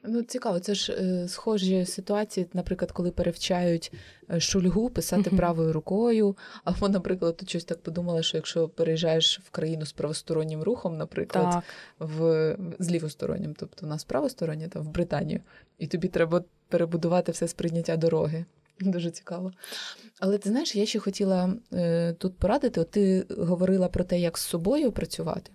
Ну, 0.08 0.24
цікаво, 0.24 0.60
це 0.60 0.76
ж 0.76 0.94
е, 0.94 1.28
схожі 1.28 1.86
ситуації, 1.86 2.48
наприклад, 2.54 2.92
коли 2.92 3.12
перевчають 3.12 3.92
е, 4.32 4.40
шульгу 4.40 4.90
писати 4.90 5.30
правою 5.30 5.74
рукою. 5.74 6.38
Або, 6.64 6.90
наприклад, 6.90 7.38
тут 7.38 7.50
щось 7.50 7.64
так 7.64 7.82
подумала, 7.82 8.24
що 8.24 8.38
якщо 8.38 8.70
переїжджаєш 8.70 9.40
в 9.40 9.50
країну 9.50 9.86
з 9.86 9.92
правостороннім 9.92 10.64
рухом, 10.64 10.98
наприклад, 10.98 11.52
так. 11.52 11.64
в 12.00 12.58
з 12.80 12.92
лівостороннім, 12.92 13.56
тобто 13.60 13.86
у 13.86 13.90
нас 13.90 14.04
правостороннє, 14.04 14.68
там 14.68 14.84
в 14.84 14.90
Британію, 14.90 15.40
і 15.78 15.88
тобі 15.88 16.08
треба 16.08 16.44
перебудувати 16.70 17.32
все 17.32 17.48
сприйняття 17.48 17.98
дороги. 17.98 18.46
Дуже 18.80 19.12
цікаво. 19.12 19.52
Але 20.20 20.38
ти 20.38 20.50
знаєш, 20.50 20.76
я 20.76 20.86
ще 20.86 21.00
хотіла 21.00 21.54
е, 21.74 22.14
тут 22.14 22.38
порадити: 22.38 22.82
От 22.82 22.92
ти 22.92 23.26
говорила 23.38 23.88
про 23.88 24.04
те, 24.04 24.20
як 24.20 24.38
з 24.38 24.42
собою 24.42 24.92
працювати, 24.92 25.52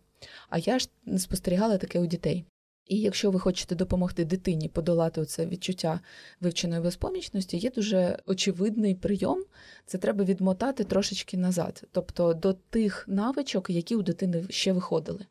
а 0.49 0.59
я 0.59 0.79
ж 0.79 0.89
спостерігала 1.19 1.79
таке 1.79 2.01
у 2.01 2.07
дітей. 2.07 2.45
І 2.87 3.01
якщо 3.01 3.31
ви 3.31 3.41
хочете 3.41 3.75
допомогти 3.75 4.25
дитині 4.25 4.69
подолати 4.69 5.25
це 5.25 5.47
відчуття 5.47 6.01
вивченої 6.41 6.83
безпомічності, 6.83 7.57
є 7.57 7.71
дуже 7.71 8.19
очевидний 8.27 8.95
прийом. 8.95 9.45
Це 9.87 9.99
треба 9.99 10.25
відмотати 10.25 10.85
трошечки 10.85 11.37
назад, 11.37 11.85
тобто 11.93 12.35
до 12.35 12.53
тих 12.53 13.05
навичок, 13.09 13.71
які 13.71 13.97
у 13.97 14.03
дитини 14.03 14.45
ще 14.51 14.73
виходили. 14.73 15.27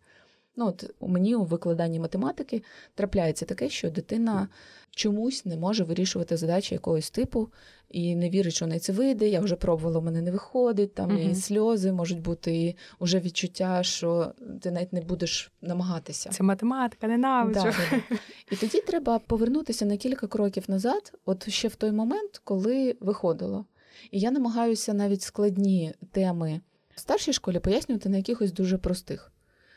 Ну, 0.56 0.66
от 0.68 0.90
мені 1.02 1.36
у 1.36 1.44
викладанні 1.44 2.00
математики 2.00 2.64
трапляється 2.96 3.46
таке, 3.46 3.70
що 3.70 3.90
дитина 3.90 4.48
чомусь 4.92 5.46
не 5.46 5.58
може 5.58 5.84
вирішувати 5.84 6.38
задачі 6.38 6.76
якогось 6.76 7.10
типу 7.10 7.50
і 7.90 8.16
не 8.16 8.30
вірить, 8.30 8.54
що 8.54 8.66
в 8.66 8.68
неї 8.68 8.80
це 8.80 8.94
вийде. 8.94 9.30
Я 9.30 9.40
вже 9.40 9.56
пробувала, 9.56 10.00
в 10.00 10.04
мене 10.04 10.22
не 10.22 10.32
виходить. 10.32 10.94
Там 10.94 11.10
Мгм. 11.10 11.32
і 11.32 11.36
сльози 11.36 11.92
можуть 11.92 12.22
бути, 12.22 12.56
і 12.56 12.76
вже 13.00 13.20
відчуття, 13.20 13.84
що 13.84 14.34
ти 14.62 14.72
навіть 14.72 14.94
не 14.94 15.02
будеш 15.02 15.52
намагатися. 15.62 16.30
Це 16.30 16.44
математика, 16.44 17.08
ненавиджу. 17.08 17.64
Да, 17.64 17.74
да. 17.92 18.18
І 18.52 18.56
тоді 18.56 18.82
треба 18.82 19.20
повернутися 19.20 19.86
на 19.86 19.98
кілька 19.98 20.28
кроків 20.28 20.64
назад, 20.68 21.14
от 21.26 21.50
ще 21.50 21.68
в 21.68 21.76
той 21.76 21.92
момент, 21.92 22.42
коли 22.44 22.96
виходило. 23.00 23.66
І 24.12 24.20
я 24.20 24.32
намагаюся 24.32 24.94
навіть 24.94 25.22
складні 25.22 25.94
теми 26.12 26.62
в 26.96 27.00
старшій 27.00 27.34
школі 27.34 27.60
пояснювати 27.60 28.10
на 28.10 28.18
якихось 28.18 28.52
дуже 28.52 28.78
простих. 28.78 29.31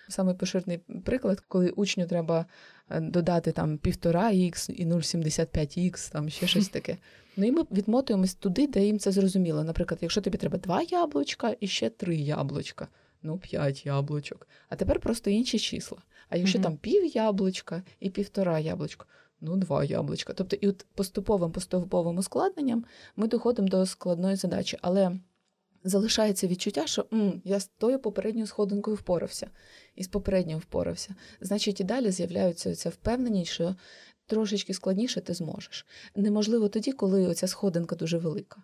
Саме 0.09 0.35
поширений 0.35 0.79
приклад, 1.05 1.41
коли 1.49 1.71
учню 1.71 2.07
треба 2.07 2.47
е, 2.91 3.01
додати 3.01 3.53
там 3.53 3.79
1,5х 3.79 4.71
і 4.71 4.87
0,75х, 4.87 6.13
там 6.13 6.29
ще 6.29 6.47
щось 6.47 6.69
таке. 6.69 6.97
Ну 7.37 7.47
і 7.47 7.53
ми 7.53 7.63
відмотуємось 7.63 8.35
туди, 8.35 8.67
де 8.67 8.85
їм 8.85 8.99
це 8.99 9.13
зрозуміло. 9.13 9.65
Наприклад, 9.65 9.99
якщо 10.03 10.21
тобі 10.21 10.39
треба 10.39 10.59
два 10.59 10.83
яблучка 10.83 11.57
і 11.61 11.67
ще 11.67 11.91
три 11.91 12.17
яблучка, 12.17 12.89
ну 13.23 13.39
п'ять 13.39 13.87
яблучок. 13.87 14.49
А 14.69 14.77
тепер 14.77 15.01
просто 15.01 15.31
інші 15.31 15.59
числа. 15.59 15.99
А 16.29 16.37
якщо 16.37 16.59
Мгм. 16.59 16.63
там 16.65 16.77
пів 16.77 17.17
яблучка 17.17 17.83
і 18.01 18.11
півтора 18.11 18.59
яблучка, 18.59 19.07
ну 19.41 19.57
два 19.57 19.85
яблучка. 19.85 20.33
Тобто, 20.33 20.57
і 20.57 20.69
от 20.69 20.87
поступовим 20.95 21.53
поступовим 21.53 22.17
ускладненням 22.19 22.85
ми 23.17 23.29
доходимо 23.29 23.69
до 23.69 23.87
складної 23.87 24.37
задачі. 24.37 24.79
Але 24.83 25.17
залишається 25.85 26.47
відчуття, 26.47 26.87
що 26.87 27.07
М, 27.13 27.43
я 27.45 27.61
з 27.61 27.67
тою 27.67 27.99
попередньою 27.99 28.47
сходинкою 28.47 28.97
впорався, 28.97 29.51
і 29.95 30.05
з 30.05 30.09
попередньою 30.09 30.59
впорався. 30.59 31.15
Значить, 31.41 31.81
і 31.81 31.85
далі 31.85 32.11
з'являється 32.11 32.75
ця 32.75 32.89
впевненість, 32.89 33.53
що 33.53 33.77
трошечки 34.27 34.75
складніше 34.75 35.21
ти 35.21 35.35
зможеш. 35.35 35.87
Неможливо 36.17 36.69
тоді, 36.69 36.93
коли 36.93 37.29
оця 37.29 37.47
сходинка 37.47 37.97
дуже 37.97 38.19
велика. 38.19 38.63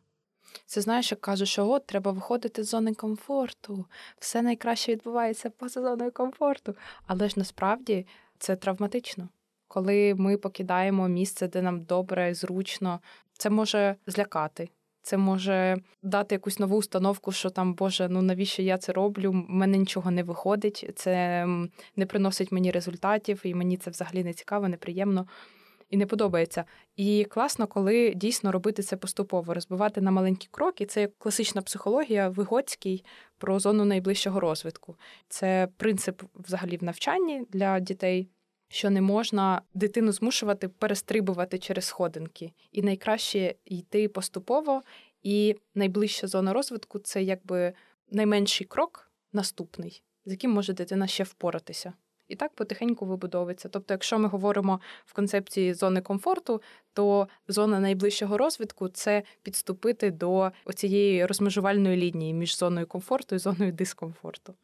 Це 0.66 0.80
знаєш, 0.80 1.10
як 1.10 1.20
кажуть, 1.20 1.48
що 1.48 1.68
от 1.68 1.86
треба 1.86 2.12
виходити 2.12 2.64
з 2.64 2.68
зони 2.68 2.94
комфорту. 2.94 3.86
Все 4.18 4.42
найкраще 4.42 4.92
відбувається 4.92 5.50
поза 5.50 5.82
зоною 5.82 6.12
комфорту. 6.12 6.74
Але 7.06 7.28
ж 7.28 7.34
насправді 7.36 8.06
це 8.38 8.56
травматично. 8.56 9.28
Коли 9.68 10.14
ми 10.14 10.36
покидаємо 10.36 11.08
місце, 11.08 11.48
де 11.48 11.62
нам 11.62 11.82
добре, 11.84 12.34
зручно, 12.34 13.00
це 13.38 13.50
може 13.50 13.96
злякати. 14.06 14.68
Це 15.02 15.16
може 15.16 15.76
дати 16.02 16.34
якусь 16.34 16.58
нову 16.58 16.76
установку, 16.76 17.32
що 17.32 17.50
там, 17.50 17.74
Боже, 17.74 18.08
ну 18.08 18.22
навіщо 18.22 18.62
я 18.62 18.78
це 18.78 18.92
роблю? 18.92 19.30
В 19.30 19.34
мене 19.34 19.78
нічого 19.78 20.10
не 20.10 20.22
виходить, 20.22 20.90
це 20.94 21.46
не 21.96 22.06
приносить 22.06 22.52
мені 22.52 22.70
результатів, 22.70 23.40
і 23.44 23.54
мені 23.54 23.76
це 23.76 23.90
взагалі 23.90 24.24
не 24.24 24.32
цікаво, 24.32 24.68
неприємно 24.68 25.26
і 25.90 25.96
не 25.96 26.06
подобається. 26.06 26.64
І 26.96 27.26
класно, 27.30 27.66
коли 27.66 28.12
дійсно 28.14 28.52
робити 28.52 28.82
це 28.82 28.96
поступово, 28.96 29.54
розбивати 29.54 30.00
на 30.00 30.10
маленькі 30.10 30.48
кроки. 30.50 30.86
Це 30.86 31.00
як 31.00 31.18
класична 31.18 31.62
психологія 31.62 32.28
Вигоцький 32.28 33.04
про 33.38 33.58
зону 33.58 33.84
найближчого 33.84 34.40
розвитку. 34.40 34.96
Це 35.28 35.68
принцип 35.76 36.22
взагалі 36.34 36.76
в 36.76 36.84
навчанні 36.84 37.46
для 37.50 37.80
дітей. 37.80 38.28
Що 38.72 38.90
не 38.90 39.00
можна 39.00 39.62
дитину 39.74 40.12
змушувати 40.12 40.68
перестрибувати 40.68 41.58
через 41.58 41.84
сходинки, 41.84 42.52
і 42.72 42.82
найкраще 42.82 43.54
йти 43.64 44.08
поступово. 44.08 44.82
І 45.22 45.56
найближча 45.74 46.26
зона 46.26 46.52
розвитку 46.52 46.98
це 46.98 47.22
якби 47.22 47.72
найменший 48.10 48.66
крок 48.66 49.10
наступний, 49.32 50.02
з 50.24 50.30
яким 50.30 50.50
може 50.50 50.72
дитина 50.72 51.06
ще 51.06 51.24
впоратися. 51.24 51.92
І 52.28 52.36
так 52.36 52.54
потихеньку 52.54 53.06
вибудовується. 53.06 53.68
Тобто, 53.68 53.94
якщо 53.94 54.18
ми 54.18 54.28
говоримо 54.28 54.80
в 55.06 55.12
концепції 55.12 55.74
зони 55.74 56.00
комфорту, 56.00 56.62
то 56.92 57.28
зона 57.48 57.80
найближчого 57.80 58.38
розвитку 58.38 58.88
це 58.88 59.22
підступити 59.42 60.10
до 60.10 60.52
цієї 60.74 61.26
розмежувальної 61.26 61.96
лінії 61.96 62.34
між 62.34 62.58
зоною 62.58 62.86
комфорту 62.86 63.34
і 63.34 63.38
зоною 63.38 63.72
дискомфорту, 63.72 64.54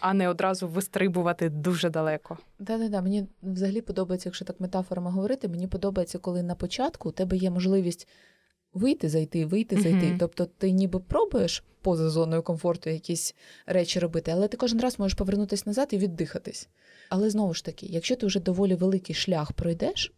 а 0.00 0.14
не 0.14 0.28
одразу 0.28 0.68
вистрибувати 0.68 1.48
дуже 1.48 1.90
далеко. 1.90 2.38
Да-да-да, 2.58 3.02
мені 3.02 3.26
взагалі 3.42 3.80
подобається, 3.80 4.28
якщо 4.28 4.44
так 4.44 4.60
метафорами 4.60 5.10
говорити, 5.10 5.48
мені 5.48 5.66
подобається, 5.66 6.18
коли 6.18 6.42
на 6.42 6.54
початку 6.54 7.08
у 7.08 7.12
тебе 7.12 7.36
є 7.36 7.50
можливість 7.50 8.08
вийти, 8.74 9.08
зайти, 9.08 9.46
вийти, 9.46 9.80
зайти. 9.80 10.06
Мгм. 10.06 10.18
Тобто 10.18 10.46
ти 10.46 10.70
ніби 10.70 11.00
пробуєш 11.00 11.64
поза 11.82 12.10
зоною 12.10 12.42
комфорту 12.42 12.90
якісь 12.90 13.34
речі 13.66 13.98
робити, 13.98 14.30
але 14.30 14.48
ти 14.48 14.56
кожен 14.56 14.80
раз 14.80 14.98
можеш 14.98 15.18
повернутися 15.18 15.62
назад 15.66 15.88
і 15.90 15.98
віддихатись. 15.98 16.68
Але 17.08 17.30
знову 17.30 17.54
ж 17.54 17.64
таки, 17.64 17.86
якщо 17.86 18.16
ти 18.16 18.26
вже 18.26 18.40
доволі 18.40 18.74
великий 18.74 19.14
шлях 19.14 19.52
пройдеш, 19.52 20.12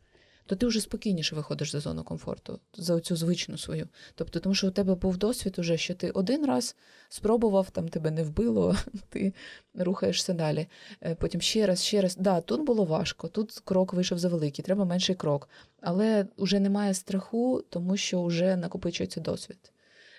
то 0.50 0.56
ти 0.56 0.66
вже 0.66 0.80
спокійніше 0.80 1.36
виходиш 1.36 1.72
за 1.72 1.80
зону 1.80 2.04
комфорту, 2.04 2.60
за 2.74 2.94
оцю 2.94 3.16
звичну 3.16 3.58
свою. 3.58 3.88
Тобто, 4.14 4.40
тому 4.40 4.54
що 4.54 4.68
у 4.68 4.70
тебе 4.70 4.94
був 4.94 5.16
досвід 5.16 5.58
уже, 5.58 5.76
що 5.76 5.94
ти 5.94 6.10
один 6.10 6.46
раз 6.46 6.76
спробував, 7.08 7.70
там 7.70 7.88
тебе 7.88 8.10
не 8.10 8.22
вбило, 8.22 8.76
ти 9.08 9.34
рухаєшся 9.74 10.32
далі. 10.32 10.66
Е, 11.02 11.14
Потім 11.14 11.40
ще 11.40 11.66
раз, 11.66 11.84
ще 11.84 12.00
раз. 12.00 12.16
Да, 12.16 12.40
тут 12.40 12.64
було 12.64 12.84
важко, 12.84 13.28
тут 13.28 13.60
крок 13.64 13.92
вийшов 13.92 14.18
за 14.18 14.28
великий, 14.28 14.64
треба 14.64 14.84
менший 14.84 15.14
крок. 15.14 15.48
Але 15.80 16.26
вже 16.38 16.60
немає 16.60 16.94
страху, 16.94 17.64
тому 17.68 17.96
що 17.96 18.24
вже 18.24 18.56
накопичується 18.56 19.20
досвід. 19.20 19.72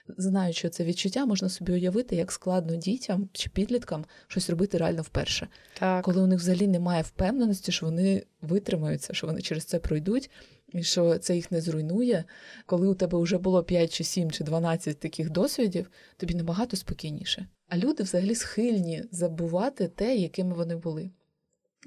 Знаючи 0.07 0.69
це 0.69 0.83
відчуття, 0.83 1.25
можна 1.25 1.49
собі 1.49 1.71
уявити, 1.73 2.15
як 2.15 2.31
складно 2.31 2.75
дітям 2.75 3.29
чи 3.33 3.49
підліткам 3.49 4.05
щось 4.27 4.49
робити 4.49 4.77
реально 4.77 5.01
вперше 5.01 5.47
Так. 5.79 6.05
коли 6.05 6.21
у 6.21 6.27
них 6.27 6.39
взагалі 6.39 6.67
немає 6.67 7.01
впевненості, 7.01 7.71
що 7.71 7.85
вони 7.85 8.23
витримаються, 8.41 9.13
що 9.13 9.27
вони 9.27 9.41
через 9.41 9.65
це 9.65 9.79
пройдуть, 9.79 10.29
і 10.73 10.83
що 10.83 11.17
це 11.17 11.35
їх 11.35 11.51
не 11.51 11.61
зруйнує. 11.61 12.23
Коли 12.65 12.87
у 12.87 12.95
тебе 12.95 13.19
вже 13.19 13.37
було 13.37 13.63
5 13.63 13.93
чи 13.93 14.03
7 14.03 14.31
чи 14.31 14.43
12 14.43 14.99
таких 14.99 15.29
досвідів, 15.29 15.91
тобі 16.17 16.35
набагато 16.35 16.77
спокійніше. 16.77 17.47
А 17.67 17.77
люди 17.77 18.03
взагалі 18.03 18.35
схильні 18.35 19.03
забувати 19.11 19.87
те, 19.87 20.15
якими 20.15 20.55
вони 20.55 20.75
були. 20.75 21.11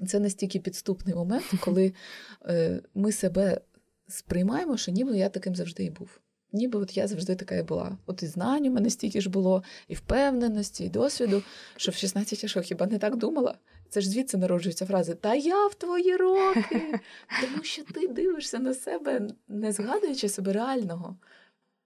Це 0.07 0.19
настільки 0.19 0.59
підступний 0.59 1.15
момент, 1.15 1.45
коли 1.59 1.93
е, 2.45 2.81
ми 2.95 3.11
себе 3.11 3.61
сприймаємо, 4.07 4.77
що 4.77 4.91
ніби 4.91 5.17
я 5.17 5.29
таким 5.29 5.55
завжди 5.55 5.83
і 5.83 5.89
був. 5.89 6.19
Ніби 6.55 6.79
от 6.79 6.97
я 6.97 7.07
завжди 7.07 7.35
така 7.35 7.55
і 7.55 7.63
була. 7.63 7.97
От 8.05 8.23
і 8.23 8.27
знань 8.27 8.67
у 8.67 8.71
мене 8.71 8.89
стільки 8.89 9.21
ж 9.21 9.29
було, 9.29 9.63
і 9.87 9.93
впевненості, 9.93 10.85
і 10.85 10.89
досвіду, 10.89 11.43
що 11.77 11.91
в 11.91 11.95
16 11.95 12.43
я 12.43 12.49
що, 12.49 12.61
хіба 12.61 12.87
не 12.87 12.99
так 12.99 13.15
думала? 13.15 13.57
Це 13.89 14.01
ж 14.01 14.09
звідси 14.09 14.37
народжуються 14.37 14.85
фрази 14.85 15.15
Та 15.15 15.35
я 15.35 15.67
в 15.67 15.73
твої 15.73 16.15
роки. 16.15 16.99
Тому 17.41 17.63
що 17.63 17.83
ти 17.83 18.07
дивишся 18.07 18.59
на 18.59 18.73
себе, 18.73 19.27
не 19.47 19.71
згадуючи 19.71 20.29
себе 20.29 20.53
реального. 20.53 21.17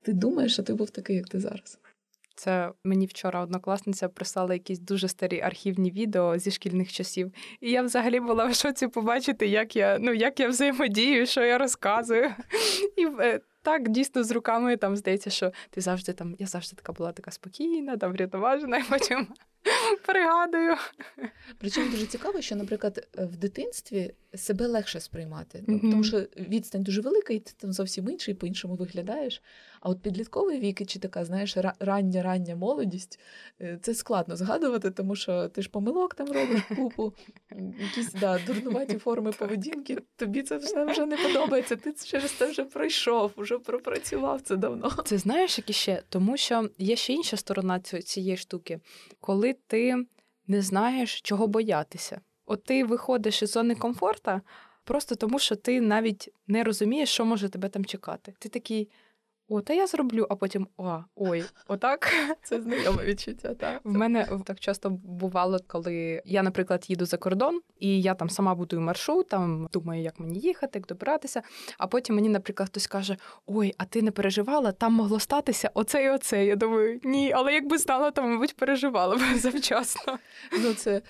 Ти 0.02 0.14
думаєш, 0.14 0.54
що 0.54 0.64
ти 0.64 0.74
був 0.74 0.90
такий, 0.90 1.16
як 1.16 1.30
ти 1.30 1.40
зараз. 1.40 1.80
Це 2.36 2.72
мені 2.84 3.06
вчора 3.06 3.42
однокласниця 3.44 4.10
прислала 4.10 4.54
якісь 4.54 4.80
дуже 4.80 5.08
старі 5.08 5.42
архівні 5.42 5.92
відео 5.92 6.38
зі 6.38 6.52
шкільних 6.52 6.92
часів. 6.92 7.32
І 7.62 7.72
я 7.72 7.82
взагалі 7.82 8.20
була 8.20 8.46
в 8.46 8.56
шоці 8.56 8.88
побачити, 8.88 9.48
як 9.48 9.76
я 9.76 9.98
ну 10.02 10.14
як 10.14 10.40
я 10.40 10.48
взаємодію, 10.48 11.26
що 11.26 11.44
я 11.44 11.58
розказую. 11.58 12.32
І 12.98 13.06
е, 13.06 13.40
так 13.62 13.90
дійсно 13.90 14.24
з 14.24 14.32
руками 14.32 14.78
там 14.78 14.96
здається, 14.98 15.30
що 15.30 15.52
ти 15.70 15.82
завжди 15.82 16.14
там, 16.14 16.36
я 16.40 16.48
завжди 16.48 16.76
така 16.76 16.94
була 16.94 17.12
така 17.12 17.32
спокійна, 17.32 17.98
там 17.98 18.12
врятоважена, 18.12 18.78
і 18.78 18.84
потім 18.90 19.28
пригадую. 20.06 20.76
Причому 21.58 21.90
дуже 21.92 22.06
цікаво, 22.06 22.42
що, 22.42 22.56
наприклад, 22.56 23.08
в 23.18 23.36
дитинстві 23.38 24.14
себе 24.36 24.68
легше 24.68 25.00
сприймати, 25.00 25.64
Мгм. 25.68 25.92
тому 25.92 26.04
що 26.04 26.20
відстань 26.20 26.84
дуже 26.84 27.02
велика, 27.02 27.34
і 27.34 27.40
ти 27.40 27.52
там 27.58 27.74
зовсім 27.74 28.10
інший, 28.10 28.34
по-іншому 28.34 28.76
виглядаєш. 28.76 29.42
А 29.80 29.90
от 29.90 30.02
підлітковий 30.02 30.60
вік 30.60 30.88
чи 30.88 31.00
така, 31.00 31.26
знаєш, 31.26 31.58
рання 31.80 32.24
рання 32.24 32.56
молодість 32.56 33.20
е, 33.62 33.80
це 33.82 33.94
складно 33.94 34.36
згадувати, 34.36 34.92
тому 34.92 35.16
що 35.16 35.50
ти 35.50 35.62
ж 35.62 35.70
помилок 35.70 36.16
там 36.16 36.28
робиш 36.28 36.62
купу, 36.76 37.14
якісь 37.80 38.14
да, 38.14 38.40
дурнуваті 38.48 38.98
форми 39.04 39.32
поведінки. 39.32 39.98
Тобі 40.16 40.42
це 40.44 40.58
все 40.58 40.86
вже 40.86 41.06
не 41.06 41.18
подобається. 41.18 41.76
Ти 41.76 41.94
через 42.06 42.32
це 42.32 42.50
вже 42.50 42.64
пройшов, 42.64 43.32
вже 43.38 43.60
пропрацював 43.60 44.42
це 44.42 44.56
давно. 44.56 44.92
Це 45.06 45.18
знаєш, 45.18 45.58
як 45.58 45.70
іще? 45.70 46.04
Тому 46.10 46.38
що 46.38 46.70
є 46.78 46.96
ще 46.96 47.14
інша 47.14 47.38
сторона 47.38 47.80
цієї 47.80 48.38
штуки, 48.38 48.80
коли 49.20 49.56
ти 49.68 50.06
не 50.48 50.62
знаєш, 50.62 51.22
чого 51.22 51.48
боятися. 51.48 52.22
От 52.46 52.64
ти 52.64 52.84
виходиш 52.84 53.44
із 53.44 53.52
зони 53.52 53.76
комфорта 53.76 54.42
просто 54.84 55.16
тому, 55.16 55.40
що 55.40 55.56
ти 55.56 55.82
навіть 55.82 56.30
не 56.48 56.64
розумієш, 56.64 57.10
що 57.10 57.26
може 57.26 57.50
тебе 57.50 57.70
там 57.70 57.86
чекати. 57.86 58.34
Ти 58.40 58.50
такий. 58.50 58.90
О, 59.52 59.62
та 59.62 59.74
я 59.74 59.88
зроблю, 59.88 60.28
а 60.30 60.36
потім 60.36 60.68
о, 60.78 61.00
ой, 61.16 61.44
отак. 61.68 62.14
Це 62.44 62.62
знайоме 62.62 63.06
відчуття. 63.06 63.54
так. 63.54 63.82
В 63.84 63.92
мене 63.92 64.28
так 64.46 64.60
часто 64.60 64.90
бувало, 64.90 65.60
коли 65.68 66.22
я, 66.26 66.44
наприклад, 66.44 66.86
їду 66.88 67.06
за 67.06 67.18
кордон, 67.18 67.62
і 67.80 68.02
я 68.02 68.14
там 68.14 68.30
сама 68.30 68.56
будую 68.56 68.82
маршрут, 68.82 69.28
там 69.28 69.70
думаю, 69.74 70.02
як 70.02 70.20
мені 70.20 70.40
їхати, 70.40 70.80
як 70.80 70.88
добиратися. 70.88 71.42
А 71.78 71.88
потім 71.88 72.16
мені, 72.16 72.30
наприклад, 72.30 72.70
хтось 72.70 72.88
каже: 72.88 73.18
Ой, 73.46 73.74
а 73.78 73.86
ти 73.86 74.02
не 74.02 74.12
переживала? 74.12 74.72
Там 74.72 74.94
могло 74.94 75.20
статися 75.20 75.72
оце 75.74 76.04
і 76.04 76.10
оце. 76.10 76.46
Я 76.46 76.56
думаю, 76.56 77.00
ні, 77.04 77.32
але 77.32 77.54
якби 77.54 77.78
знала, 77.78 78.12
то 78.12 78.24
мабуть 78.24 78.56
переживала 78.56 79.16
б 79.16 79.20
завчасно. 79.38 80.20
Ну 80.64 80.74
це 80.74 81.02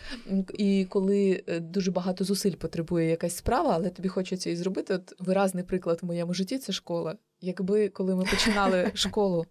і 0.53 0.85
коли 0.89 1.43
е, 1.47 1.59
дуже 1.59 1.91
багато 1.91 2.23
зусиль 2.23 2.55
потребує 2.55 3.09
якась 3.09 3.37
справа, 3.37 3.71
але 3.73 3.89
тобі 3.89 4.09
хочеться 4.09 4.49
її 4.49 4.57
зробити. 4.57 4.93
От 4.93 5.13
виразний 5.19 5.63
приклад 5.63 5.99
в 6.01 6.05
моєму 6.05 6.33
житті 6.33 6.57
це 6.57 6.71
школа. 6.73 7.15
Якби 7.41 7.89
коли 7.89 8.15
ми 8.15 8.23
починали 8.23 8.91
школу, 8.93 9.45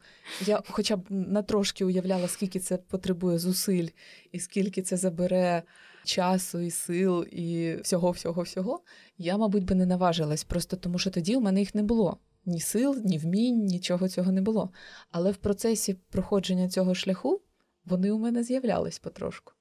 я 0.46 0.62
хоча 0.68 0.96
б 0.96 1.04
на 1.08 1.42
трошки 1.42 1.84
уявляла, 1.84 2.28
скільки 2.28 2.60
це 2.60 2.76
потребує 2.76 3.38
зусиль, 3.38 3.88
і 4.32 4.40
скільки 4.40 4.82
це 4.82 4.96
забере 4.96 5.62
часу 6.04 6.58
і 6.60 6.70
сил, 6.70 7.24
і 7.30 7.76
всього, 7.82 8.10
всього, 8.10 8.42
всього, 8.42 8.80
я, 9.18 9.36
мабуть, 9.36 9.64
би 9.64 9.74
не 9.74 9.86
наважилась, 9.86 10.44
просто 10.44 10.76
тому 10.76 10.98
що 10.98 11.10
тоді 11.10 11.36
у 11.36 11.40
мене 11.40 11.60
їх 11.60 11.74
не 11.74 11.82
було. 11.82 12.18
Ні 12.46 12.60
сил, 12.60 13.02
ні 13.04 13.18
вмінь, 13.18 13.64
нічого 13.64 14.08
цього 14.08 14.32
не 14.32 14.42
було. 14.42 14.70
Але 15.10 15.30
в 15.30 15.36
процесі 15.36 15.96
проходження 16.10 16.68
цього 16.68 16.94
шляху 16.94 17.40
вони 17.84 18.10
у 18.10 18.18
мене 18.18 18.42
з'являлись 18.42 18.98
потрошку. 18.98 19.52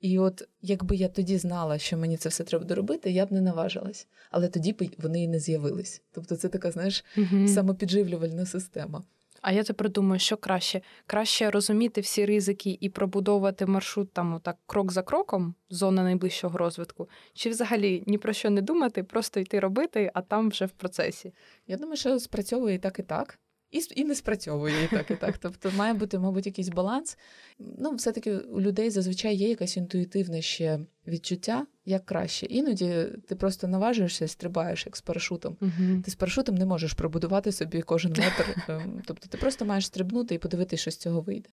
І 0.00 0.18
от 0.18 0.48
якби 0.62 0.96
я 0.96 1.08
тоді 1.08 1.38
знала, 1.38 1.78
що 1.78 1.96
мені 1.96 2.16
це 2.16 2.28
все 2.28 2.44
треба 2.44 2.64
доробити, 2.64 3.10
я 3.10 3.26
б 3.26 3.32
не 3.32 3.40
наважилась. 3.40 4.06
Але 4.30 4.48
тоді 4.48 4.72
б 4.72 4.90
вони 4.98 5.22
і 5.22 5.28
не 5.28 5.38
з'явились. 5.38 6.02
Тобто 6.12 6.36
це 6.36 6.48
така, 6.48 6.70
знаєш, 6.70 7.04
угу. 7.16 7.48
самопідживлювальна 7.48 8.46
система. 8.46 9.02
А 9.42 9.52
я 9.52 9.62
тепер 9.62 9.90
думаю, 9.90 10.18
що 10.18 10.36
краще 10.36 10.80
краще 11.06 11.50
розуміти 11.50 12.00
всі 12.00 12.26
ризики 12.26 12.78
і 12.80 12.88
пробудовувати 12.88 13.66
маршрут 13.66 14.12
там 14.12 14.40
так 14.42 14.56
крок 14.66 14.92
за 14.92 15.02
кроком, 15.02 15.54
зона 15.70 16.02
найближчого 16.02 16.58
розвитку, 16.58 17.08
чи 17.34 17.50
взагалі 17.50 18.02
ні 18.06 18.18
про 18.18 18.32
що 18.32 18.50
не 18.50 18.62
думати, 18.62 19.02
просто 19.02 19.40
йти 19.40 19.60
робити, 19.60 20.10
а 20.14 20.22
там 20.22 20.50
вже 20.50 20.66
в 20.66 20.70
процесі. 20.70 21.32
Я 21.66 21.76
думаю, 21.76 21.96
що 21.96 22.18
спрацьовує 22.18 22.74
і 22.74 22.78
так, 22.78 22.98
і 22.98 23.02
так 23.02 23.38
і 23.70 23.80
і 23.94 24.04
не 24.04 24.14
спрацьовує 24.14 24.84
і 24.84 24.88
так, 24.88 25.10
і 25.10 25.16
так. 25.16 25.38
Тобто 25.42 25.70
має 25.76 25.94
бути, 25.94 26.18
мабуть, 26.18 26.46
якийсь 26.46 26.68
баланс. 26.68 27.18
Ну, 27.58 27.94
все-таки 27.94 28.36
у 28.36 28.60
людей 28.60 28.90
зазвичай 28.90 29.36
є 29.36 29.48
якесь 29.48 29.76
інтуїтивне 29.76 30.42
ще 30.42 30.80
відчуття, 31.06 31.66
як 31.84 32.06
краще. 32.06 32.46
Іноді 32.46 33.06
ти 33.28 33.36
просто 33.36 33.68
наважуєшся 33.68 34.28
стрибаєш 34.28 34.86
як 34.86 34.96
з 34.96 35.00
парашутом. 35.00 35.56
uh 35.60 36.02
Ти 36.02 36.10
з 36.10 36.14
парашутом 36.14 36.54
не 36.54 36.66
можеш 36.66 36.92
пробудувати 36.92 37.52
собі 37.52 37.82
кожен 37.82 38.10
метр. 38.10 38.64
Ем, 38.68 39.02
тобто 39.06 39.28
ти 39.28 39.38
просто 39.38 39.64
маєш 39.64 39.86
стрибнути 39.86 40.34
і 40.34 40.38
подивитися, 40.38 40.80
що 40.80 40.90
з 40.90 40.96
цього 40.96 41.20
вийде. 41.20 41.48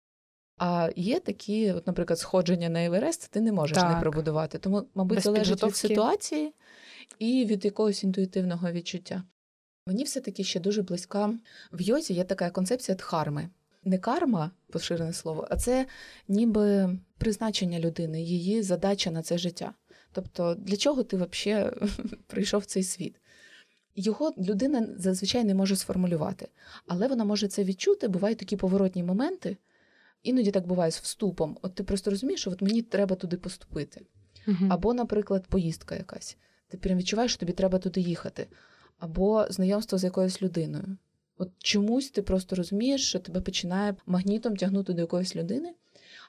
А 0.57 0.89
є 0.95 1.19
такі, 1.19 1.71
от, 1.71 1.87
наприклад, 1.87 2.19
сходження 2.19 2.69
на 2.69 2.85
Еверест, 2.85 3.31
ти 3.31 3.41
не 3.41 3.51
можеш 3.51 3.77
так. 3.77 3.95
не 3.95 4.01
пробудувати. 4.01 4.57
Тому, 4.57 4.87
мабуть, 4.95 5.15
Без 5.15 5.23
залежить 5.23 5.63
від 5.63 5.75
ситуації 5.75 6.53
і 7.19 7.45
від 7.45 7.65
якогось 7.65 8.03
інтуїтивного 8.03 8.71
відчуття. 8.71 9.23
Мені 9.89 10.03
все-таки 10.03 10.43
ще 10.43 10.59
дуже 10.59 10.81
близька 10.81 11.33
в 11.73 11.81
йозі 11.81 12.13
є 12.13 12.23
така 12.23 12.49
концепція 12.49 12.95
дхарми. 12.95 13.49
Не 13.83 13.97
карма, 13.97 14.51
поширене 14.71 15.13
слово, 15.13 15.47
а 15.49 15.55
це 15.55 15.85
ніби 16.27 16.97
призначення 17.17 17.79
людини, 17.79 18.21
її 18.21 18.61
задача 18.61 19.11
на 19.11 19.21
це 19.21 19.37
життя. 19.37 19.73
Тобто, 20.11 20.55
для 20.55 20.77
чого 20.77 21.03
ти 21.03 21.17
взагалі 21.17 21.71
прийшов 22.27 22.61
в 22.61 22.65
цей 22.65 22.83
світ? 22.83 23.15
Його 23.95 24.33
людина 24.37 24.87
зазвичай 24.97 25.43
не 25.43 25.55
може 25.55 25.75
сформулювати, 25.75 26.47
але 26.87 27.07
вона 27.07 27.23
може 27.23 27.47
це 27.47 27.63
відчути. 27.63 28.07
Бувають 28.07 28.37
такі 28.37 28.57
поворотні 28.57 29.03
моменти. 29.03 29.57
Іноді 30.23 30.51
так 30.51 30.67
буває 30.67 30.91
з 30.91 30.99
вступом. 30.99 31.57
От 31.61 31.75
ти 31.75 31.83
просто 31.83 32.11
розумієш, 32.11 32.41
що 32.41 32.51
от 32.51 32.61
мені 32.61 32.81
треба 32.81 33.15
туди 33.15 33.37
поступити. 33.37 34.01
uh 34.47 34.67
Або, 34.69 34.93
наприклад, 34.93 35.47
поїздка 35.47 35.95
якась. 35.95 36.37
Ти 36.67 36.77
прям 36.77 36.97
відчуваєш, 36.97 37.31
що 37.31 37.39
тобі 37.39 37.53
треба 37.53 37.79
туди 37.79 38.01
їхати 38.01 38.47
або 38.99 39.45
знайомство 39.49 39.97
з 39.97 40.03
якоюсь 40.03 40.41
людиною. 40.41 40.97
От 41.37 41.49
чомусь 41.57 42.09
ти 42.09 42.21
просто 42.21 42.55
розумієш, 42.55 43.09
що 43.09 43.19
тебе 43.19 43.41
починає 43.41 43.95
магнітом 44.05 44.55
тягнути 44.55 44.93
до 44.93 45.01
якоїсь 45.01 45.35
людини, 45.35 45.73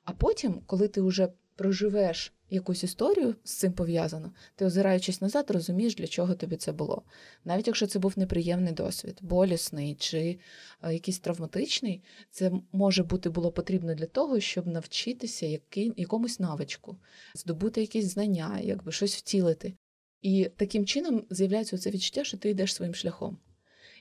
а 0.05 0.13
потім, 0.13 0.61
коли 0.67 0.89
ти 0.89 1.01
вже 1.01 1.29
проживеш 1.57 2.33
якусь 2.51 2.85
історію 2.85 3.35
з 3.45 3.55
цим 3.55 3.73
пов'язано, 3.73 4.33
ти, 4.57 4.65
озираючись 4.65 5.21
назад, 5.21 5.51
розумієш, 5.51 5.95
для 5.95 6.07
чого 6.07 6.35
тобі 6.35 6.57
це 6.57 6.73
було. 6.73 7.03
Навіть 7.45 7.67
якщо 7.67 7.87
це 7.87 7.99
був 7.99 8.13
неприємний 8.17 8.73
досвід, 8.73 9.19
болісний 9.21 9.95
чи 9.95 10.39
е, 10.83 10.93
якийсь 10.93 11.19
травматичний, 11.19 12.03
це 12.31 12.53
може 12.73 13.03
бути 13.03 13.31
було 13.31 13.53
потрібно 13.53 13.95
для 13.95 14.07
того, 14.07 14.41
щоб 14.41 14.67
навчитися 14.67 15.47
яким, 15.47 15.95
якомусь 15.97 16.41
навичку, 16.41 16.97
здобути 17.35 17.81
якісь 17.81 18.05
знання, 18.13 18.61
якби 18.63 18.93
щось 18.93 19.17
втілити. 19.17 19.75
І 20.23 20.51
таким 20.57 20.87
чином 20.87 21.25
з'являється 21.31 21.79
це 21.79 21.91
відчуття, 21.91 22.25
що 22.25 22.39
ти 22.39 22.51
йдеш 22.51 22.75
своїм 22.75 22.95
шляхом. 22.95 23.39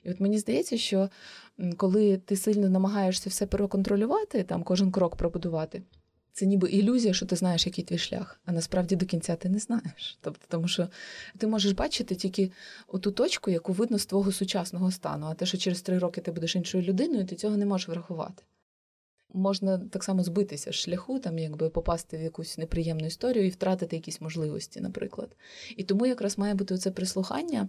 І 0.02 0.10
от 0.10 0.20
мені 0.20 0.38
здається, 0.38 0.78
що 0.78 1.10
коли 1.76 2.16
ти 2.16 2.36
сильно 2.36 2.68
намагаєшся 2.68 3.30
все 3.30 3.46
переконтролювати, 3.46 4.42
там 4.42 4.62
кожен 4.62 4.92
крок 4.92 5.16
пробудувати, 5.16 5.82
це 6.32 6.46
ніби 6.46 6.70
ілюзія, 6.70 7.14
що 7.14 7.26
ти 7.26 7.36
знаєш, 7.36 7.66
який 7.66 7.84
твій 7.84 7.98
шлях, 7.98 8.40
а 8.44 8.52
насправді 8.52 8.96
до 8.96 9.06
кінця 9.06 9.36
ти 9.36 9.48
не 9.48 9.58
знаєш. 9.58 10.18
Тобто, 10.20 10.46
тому 10.48 10.68
що 10.68 10.88
ти 11.38 11.46
можеш 11.46 11.72
бачити 11.72 12.14
тільки 12.14 12.52
ту 13.00 13.12
точку, 13.12 13.50
яку 13.50 13.72
видно 13.72 13.98
з 13.98 14.06
твого 14.06 14.32
сучасного 14.32 14.90
стану, 14.90 15.26
а 15.26 15.34
те, 15.34 15.46
що 15.46 15.58
через 15.58 15.82
три 15.82 15.98
роки 15.98 16.20
ти 16.20 16.32
будеш 16.32 16.56
іншою 16.56 16.84
людиною, 16.84 17.26
ти 17.26 17.36
цього 17.36 17.56
не 17.56 17.66
можеш 17.66 17.88
врахувати 17.88 18.42
можна 19.32 19.78
так 19.78 20.04
само 20.04 20.22
збитися 20.22 20.72
з 20.72 20.74
шляху, 20.74 21.18
там 21.18 21.38
якби 21.38 21.70
попасти 21.70 22.18
в 22.18 22.22
якусь 22.22 22.58
неприємну 22.58 23.06
історію 23.06 23.46
і 23.46 23.48
втратити 23.48 23.96
якісь 23.96 24.20
можливості, 24.20 24.80
наприклад. 24.80 25.36
І 25.76 25.84
тому 25.84 26.06
якраз 26.06 26.38
має 26.38 26.54
бути 26.54 26.78
це 26.78 26.90
прислухання. 26.90 27.68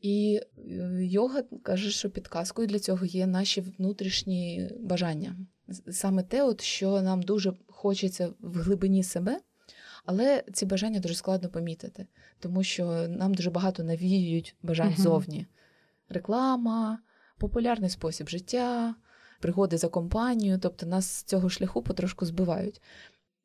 І 0.00 0.40
е, 0.58 1.04
йога 1.04 1.42
каже, 1.62 1.90
що 1.90 2.10
підказкою 2.10 2.68
для 2.68 2.78
цього 2.78 3.06
є 3.06 3.26
наші 3.26 3.60
внутрішні 3.60 4.70
бажання. 4.80 5.36
Саме 5.90 6.22
те, 6.22 6.42
от, 6.42 6.60
що 6.60 7.02
нам 7.02 7.22
дуже 7.22 7.52
хочеться 7.68 8.34
в 8.40 8.58
глибині 8.58 9.02
себе, 9.02 9.40
але 10.04 10.44
ці 10.52 10.66
бажання 10.66 11.00
дуже 11.00 11.14
складно 11.14 11.48
помітити, 11.48 12.06
тому 12.38 12.62
що 12.62 13.08
нам 13.08 13.34
дуже 13.34 13.50
багато 13.50 13.84
навіюють 13.84 14.56
бажань 14.62 14.96
зовні. 14.98 15.46
Реклама, 16.08 16.98
популярний 17.38 17.90
спосіб 17.90 18.28
життя, 18.28 18.94
пригоди 19.44 19.78
за 19.78 19.88
компанію, 19.88 20.58
тобто 20.58 20.86
нас 20.86 21.06
з 21.06 21.22
цього 21.22 21.48
шляху 21.48 21.82
потрошку 21.82 22.26
збивають. 22.26 22.82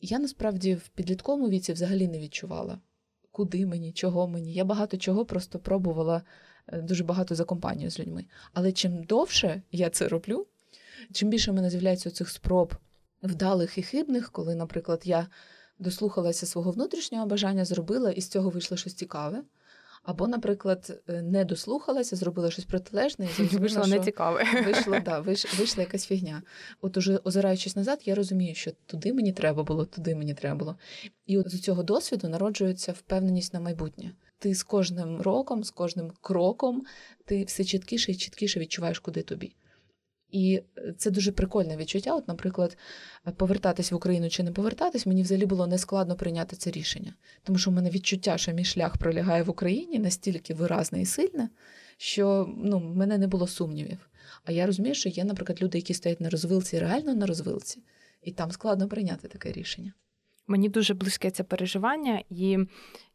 Я 0.01 0.19
насправді 0.19 0.75
в 0.75 0.87
підлітковому 0.87 1.49
віці 1.49 1.73
взагалі 1.73 2.07
не 2.07 2.19
відчувала, 2.19 2.79
куди 3.31 3.65
мені, 3.65 3.91
чого 3.91 4.27
мені. 4.27 4.53
Я 4.53 4.63
багато 4.63 4.97
чого 4.97 5.25
просто 5.25 5.59
пробувала 5.59 6.21
е, 6.67 6.81
дуже 6.81 7.03
багато 7.03 7.35
за 7.35 7.43
компанію 7.43 7.89
з 7.91 7.99
людьми. 7.99 8.25
Але 8.53 8.71
чим 8.71 9.03
довше 9.03 9.61
я 9.71 9.89
це 9.89 10.07
роблю, 10.07 10.47
чим 11.11 11.29
більше 11.29 11.51
в 11.51 11.53
мене 11.53 11.69
з'являється 11.69 12.11
цих 12.11 12.29
спроб 12.29 12.73
вдалих 13.23 13.77
і 13.77 13.83
хибних, 13.83 14.31
коли, 14.31 14.55
наприклад, 14.55 15.01
я 15.05 15.27
дослухалася 15.79 16.45
свого 16.45 16.71
внутрішнього 16.71 17.25
бажання, 17.25 17.65
зробила 17.65 18.11
і 18.11 18.21
з 18.21 18.27
цього 18.27 18.49
вийшло 18.49 18.77
щось 18.77 18.93
цікаве. 18.93 19.43
Або, 20.03 20.27
наприклад, 20.27 21.01
е, 21.09 21.21
не 21.21 21.45
дослухалася, 21.45 22.15
зробила 22.15 22.51
щось 22.51 22.65
протилежне 22.65 23.25
і 23.25 23.27
зрозуміла, 23.33 23.59
вийшло 23.59 23.83
що 23.83 23.95
нецікаве. 23.95 24.43
Вийшло, 24.65 24.99
да, 25.05 25.19
вийшла 25.19 25.83
якась 25.83 26.05
фігня. 26.05 26.41
От 26.81 26.97
уже 26.97 27.19
озираючись 27.23 27.75
назад, 27.75 28.01
я 28.05 28.15
розумію, 28.15 28.55
що 28.55 28.71
туди 28.85 29.13
мені 29.13 29.33
треба 29.33 29.63
було, 29.63 29.85
туди 29.85 30.15
мені 30.15 30.33
треба 30.33 30.55
було. 30.55 30.75
І 31.25 31.37
от 31.37 31.49
з 31.49 31.59
цього 31.61 31.83
досвіду 31.83 32.29
народжується 32.29 32.91
впевненість 32.91 33.53
на 33.53 33.59
майбутнє. 33.59 34.11
Ти 34.39 34.55
з 34.55 34.63
кожним 34.63 35.21
роком, 35.21 35.63
з 35.63 35.71
кожним 35.71 36.11
кроком, 36.21 36.83
ти 37.25 37.43
все 37.43 37.63
чіткіше 37.63 38.11
і 38.11 38.15
чіткіше 38.15 38.59
відчуваєш, 38.59 38.99
куди 38.99 39.21
тобі. 39.21 39.55
І 40.31 40.61
е, 40.77 40.93
це 40.97 41.11
дуже 41.11 41.31
прикольне 41.31 41.77
відчуття. 41.77 42.15
От, 42.15 42.27
наприклад, 42.27 42.77
повертатись 43.37 43.91
в 43.91 43.95
Україну 43.95 44.29
чи 44.29 44.43
не 44.43 44.51
повертатись, 44.51 45.05
мені 45.05 45.23
взагалі 45.23 45.45
було 45.45 45.67
нескладно 45.67 46.15
прийняти 46.15 46.55
це 46.55 46.71
рішення. 46.71 47.13
Тому 47.43 47.59
що 47.59 47.71
в 47.71 47.73
мене 47.73 47.89
відчуття, 47.89 48.37
що 48.37 48.51
мій 48.51 48.65
шлях 48.65 48.97
пролягає 48.97 49.43
в 49.43 49.49
Україні 49.49 49.99
настільки 49.99 50.53
виразне 50.53 51.01
і 51.01 51.05
сильне, 51.05 51.49
що 51.97 52.49
ну, 52.57 52.79
в 52.79 52.95
мене 52.95 53.17
не 53.17 53.27
було 53.27 53.47
сумнівів. 53.47 54.09
А 54.43 54.51
я 54.51 54.65
розумію, 54.65 54.95
що 54.95 55.09
є, 55.09 55.23
наприклад, 55.23 55.61
люди, 55.61 55.77
які 55.77 55.93
стоять 55.93 56.21
на 56.21 56.29
розвилці, 56.29 56.79
реально 56.79 57.15
на 57.15 57.25
розвилці, 57.25 57.83
і 58.23 58.31
там 58.31 58.51
складно 58.51 58.87
прийняти 58.87 59.27
таке 59.27 59.51
рішення. 59.51 59.93
Мені 60.49 60.69
дуже 60.69 60.93
близьке 60.93 61.31
це 61.31 61.43
переживання, 61.43 62.23
і 62.29 62.57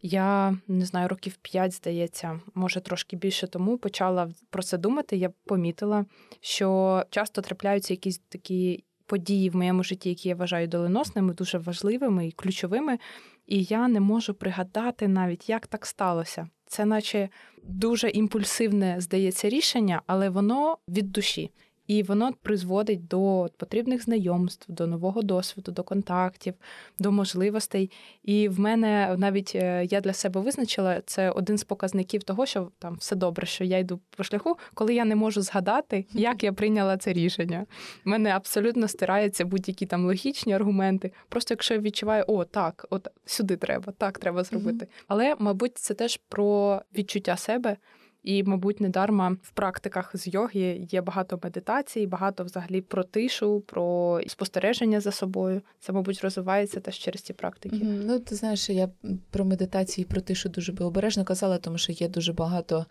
я 0.02 0.56
не 0.68 0.84
знаю, 0.84 1.08
років 1.08 1.36
п'ять, 1.42 1.72
здається, 1.72 2.40
може 2.54 2.80
трошки 2.80 3.16
більше 3.16 3.46
тому 3.46 3.78
почала 3.78 4.30
про 4.50 4.62
це 4.62 4.78
думати. 4.78 5.16
Я 5.16 5.30
помітила, 5.44 6.04
що 6.40 7.02
часто 7.10 7.42
трапляються 7.42 7.92
якісь 7.92 8.18
такі 8.18 8.84
події 9.06 9.50
в 9.50 9.56
моєму 9.56 9.84
житті, 9.84 10.08
які 10.08 10.28
я 10.28 10.34
вважаю 10.34 10.68
доленосними, 10.68 11.34
дуже 11.34 11.58
важливими 11.58 12.28
і 12.28 12.32
ключовими. 12.32 12.98
І 13.46 13.62
я 13.62 13.88
не 13.88 14.00
можу 14.00 14.34
пригадати 14.34 15.08
навіть, 15.08 15.48
як 15.48 15.66
так 15.66 15.86
сталося. 15.86 16.48
Це 16.66 16.84
наче 16.84 17.28
дуже 17.62 18.10
імпульсивне 18.10 18.96
здається 18.98 19.48
рішення, 19.48 20.02
але 20.06 20.30
воно 20.30 20.78
від 20.88 21.12
душі. 21.12 21.50
І 21.86 22.02
воно 22.02 22.32
призводить 22.42 23.06
до 23.06 23.48
потрібних 23.56 24.02
знайомств, 24.02 24.72
до 24.72 24.86
нового 24.86 25.22
досвіду, 25.22 25.72
до 25.72 25.82
контактів, 25.82 26.54
до 26.98 27.12
можливостей. 27.12 27.90
І 28.22 28.48
в 28.48 28.60
мене 28.60 29.14
навіть 29.18 29.52
е, 29.54 29.84
я 29.90 30.00
для 30.00 30.12
себе 30.12 30.40
визначила 30.40 31.00
це 31.06 31.30
один 31.30 31.58
з 31.58 31.64
показників 31.64 32.22
того, 32.22 32.46
що 32.46 32.70
там 32.78 32.94
все 32.94 33.16
добре, 33.16 33.46
що 33.46 33.64
я 33.64 33.78
йду 33.78 34.00
по 34.16 34.24
шляху, 34.24 34.58
коли 34.74 34.94
я 34.94 35.04
не 35.04 35.16
можу 35.16 35.42
згадати, 35.42 36.06
як 36.12 36.44
я 36.44 36.52
прийняла 36.52 36.96
це 36.96 37.12
рішення. 37.12 37.66
У 38.06 38.10
мене 38.10 38.30
абсолютно 38.30 38.88
стираються 38.88 39.44
будь-які 39.44 39.86
там 39.86 40.06
логічні 40.06 40.52
аргументи. 40.52 41.12
Просто 41.28 41.54
якщо 41.54 41.74
я 41.74 41.80
відчуваю, 41.80 42.24
о, 42.26 42.44
так, 42.44 42.86
от 42.90 43.08
сюди 43.26 43.56
треба, 43.56 43.92
так 43.98 44.18
треба 44.18 44.44
зробити. 44.44 44.88
Але, 45.08 45.36
мабуть, 45.38 45.78
це 45.78 45.94
теж 45.94 46.20
про 46.28 46.80
відчуття 46.96 47.36
себе. 47.36 47.76
І, 48.24 48.42
мабуть, 48.42 48.80
недарма 48.80 49.36
в 49.42 49.50
практиках 49.50 50.10
з 50.14 50.26
йоги 50.26 50.86
є 50.90 51.00
багато 51.00 51.40
медитацій, 51.42 52.06
багато 52.06 52.44
взагалі 52.44 52.80
про 52.80 53.04
тишу, 53.04 53.62
про 53.66 54.20
спостереження 54.26 55.00
за 55.00 55.12
собою. 55.12 55.62
Це, 55.80 55.92
мабуть, 55.92 56.20
розвивається 56.20 56.80
теж 56.80 56.98
через 56.98 57.22
ці 57.22 57.32
практики. 57.32 57.76
Mm-hmm. 57.76 58.02
Ну, 58.04 58.18
ти 58.18 58.34
знаєш, 58.34 58.70
я 58.70 58.88
про 59.30 59.44
медитації, 59.44 60.04
про 60.04 60.20
тишу 60.20 60.48
дуже 60.48 60.72
би 60.72 60.84
обережно 60.84 61.24
казала, 61.24 61.58
тому 61.58 61.78
що 61.78 61.92
є 61.92 62.08
дуже 62.08 62.32
багато 62.32 62.86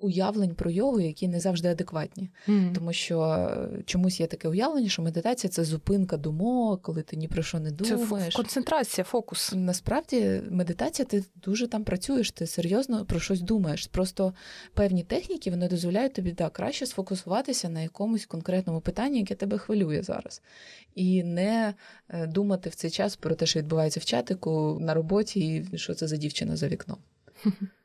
уявлень 0.00 0.54
про 0.54 0.70
йогу, 0.70 1.00
які 1.00 1.28
не 1.28 1.40
завжди 1.40 1.68
адекватні. 1.68 2.30
Mm. 2.48 2.74
Тому 2.74 2.92
що 2.92 3.20
е, 3.20 3.82
чомусь 3.86 4.20
є 4.20 4.26
таке 4.26 4.48
уявлення, 4.48 4.88
що 4.88 5.02
медитація 5.02 5.50
це 5.50 5.64
зупинка 5.64 6.16
думок, 6.16 6.82
коли 6.82 7.02
ти 7.02 7.16
ні 7.16 7.28
про 7.28 7.42
що 7.42 7.60
не 7.60 7.70
думаєш. 7.70 8.34
Це 8.34 8.36
концентрація, 8.36 9.04
фокус. 9.04 9.52
Насправді, 9.56 10.42
медитація, 10.50 11.06
ти 11.06 11.24
дуже 11.36 11.66
там 11.66 11.84
працюєш, 11.84 12.30
ти 12.30 12.46
серйозно 12.46 13.04
про 13.04 13.20
щось 13.20 13.40
думаєш. 13.40 13.86
Просто 13.86 14.34
певні 14.74 15.02
техніки 15.02 15.50
вони 15.50 15.68
дозволяють 15.68 16.12
тобі 16.12 16.32
да, 16.32 16.48
краще 16.48 16.86
сфокусуватися 16.86 17.68
на 17.68 17.80
якомусь 17.80 18.26
конкретному 18.26 18.80
питанні, 18.80 19.18
яке 19.18 19.34
тебе 19.34 19.58
хвилює 19.58 20.02
зараз. 20.02 20.42
І 20.94 21.22
не 21.22 21.74
е, 22.08 22.26
думати 22.26 22.70
в 22.70 22.74
цей 22.74 22.90
час 22.90 23.16
про 23.16 23.34
те, 23.34 23.46
що 23.46 23.58
відбувається 23.58 24.00
в 24.00 24.04
чатику 24.04 24.78
на 24.80 24.94
роботі, 24.94 25.64
і 25.72 25.78
що 25.78 25.94
це 25.94 26.06
за 26.06 26.16
дівчина 26.16 26.56
за 26.56 26.68
вікном. 26.68 26.98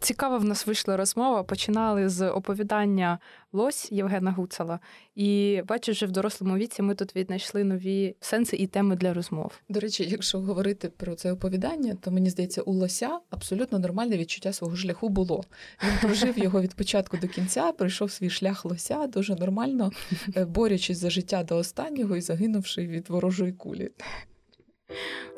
Цікава 0.00 0.38
в 0.38 0.44
нас 0.44 0.66
вийшла 0.66 0.96
розмова. 0.96 1.42
Починали 1.42 2.08
з 2.08 2.30
оповідання 2.30 3.18
Лось 3.52 3.92
Євгена 3.92 4.32
Гуцала. 4.32 4.80
І 5.14 5.62
бачу, 5.68 5.92
вже 5.92 6.06
в 6.06 6.10
дорослому 6.10 6.56
віці 6.56 6.82
ми 6.82 6.94
тут 6.94 7.16
віднайшли 7.16 7.64
нові 7.64 8.16
сенси 8.20 8.56
і 8.56 8.66
теми 8.66 8.96
для 8.96 9.14
розмов. 9.14 9.52
До 9.68 9.80
речі, 9.80 10.08
якщо 10.10 10.40
говорити 10.40 10.88
про 10.88 11.14
це 11.14 11.32
оповідання, 11.32 11.96
то 12.00 12.10
мені 12.10 12.30
здається, 12.30 12.62
у 12.62 12.72
лося 12.72 13.18
абсолютно 13.30 13.78
нормальне 13.78 14.18
відчуття 14.18 14.52
свого 14.52 14.76
шляху 14.76 15.08
було. 15.08 15.44
Він 15.82 15.98
прожив 16.02 16.38
його 16.38 16.60
від 16.60 16.74
початку 16.74 17.16
до 17.16 17.28
кінця, 17.28 17.72
пройшов 17.72 18.10
свій 18.10 18.30
шлях 18.30 18.64
лося 18.64 19.06
дуже 19.06 19.34
нормально, 19.34 19.90
е, 20.36 20.44
борючись 20.44 20.98
за 20.98 21.10
життя 21.10 21.42
до 21.42 21.56
останнього 21.56 22.16
і 22.16 22.20
загинувши 22.20 22.86
від 22.86 23.10
ворожої 23.10 23.52
кулі. 23.52 23.90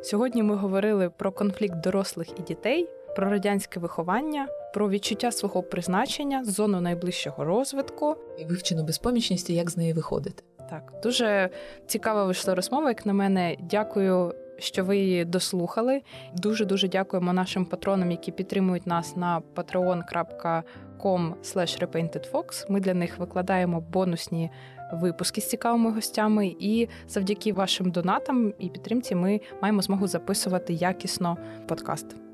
Сьогодні 0.02 0.42
ми 0.42 0.54
говорили 0.54 1.10
про 1.10 1.32
конфлікт 1.32 1.80
дорослих 1.80 2.28
і 2.38 2.42
дітей 2.42 2.88
про 3.16 3.30
радянське 3.30 3.80
виховання, 3.80 4.46
про 4.74 4.88
відчуття 4.88 5.32
свого 5.32 5.62
призначення, 5.62 6.44
зону 6.44 6.80
найближчого 6.80 7.44
розвитку 7.44 8.16
і 8.38 8.44
вивчену 8.44 8.84
безпомічність, 8.84 9.50
і 9.50 9.54
як 9.54 9.70
з 9.70 9.76
неї 9.76 9.92
виходити. 9.92 10.42
Так, 10.70 10.92
дуже 11.02 11.50
цікава 11.86 12.24
вийшла 12.24 12.54
розмова, 12.54 12.88
як 12.88 13.06
на 13.06 13.12
мене. 13.12 13.56
Дякую. 13.60 14.34
Що 14.58 14.84
ви 14.84 14.96
її 14.96 15.24
дослухали. 15.24 16.02
Дуже 16.34 16.64
дуже 16.64 16.88
дякуємо 16.88 17.32
нашим 17.32 17.64
патронам, 17.64 18.10
які 18.10 18.32
підтримують 18.32 18.86
нас 18.86 19.16
на 19.16 19.42
patreon.com 19.54 21.34
repaintedfox. 21.80 22.66
Ми 22.68 22.80
для 22.80 22.94
них 22.94 23.18
викладаємо 23.18 23.80
бонусні 23.80 24.50
випуски 24.92 25.40
з 25.40 25.48
цікавими 25.48 25.92
гостями, 25.92 26.56
і 26.60 26.88
завдяки 27.08 27.52
вашим 27.52 27.90
донатам 27.90 28.52
і 28.58 28.68
підтримці 28.68 29.14
ми 29.14 29.40
маємо 29.62 29.82
змогу 29.82 30.06
записувати 30.06 30.72
якісно 30.72 31.36
подкаст. 31.68 32.29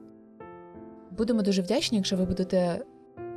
Будемо 1.17 1.43
дуже 1.43 1.63
вдячні, 1.63 1.99
якщо 1.99 2.17
ви 2.17 2.25
будете 2.25 2.85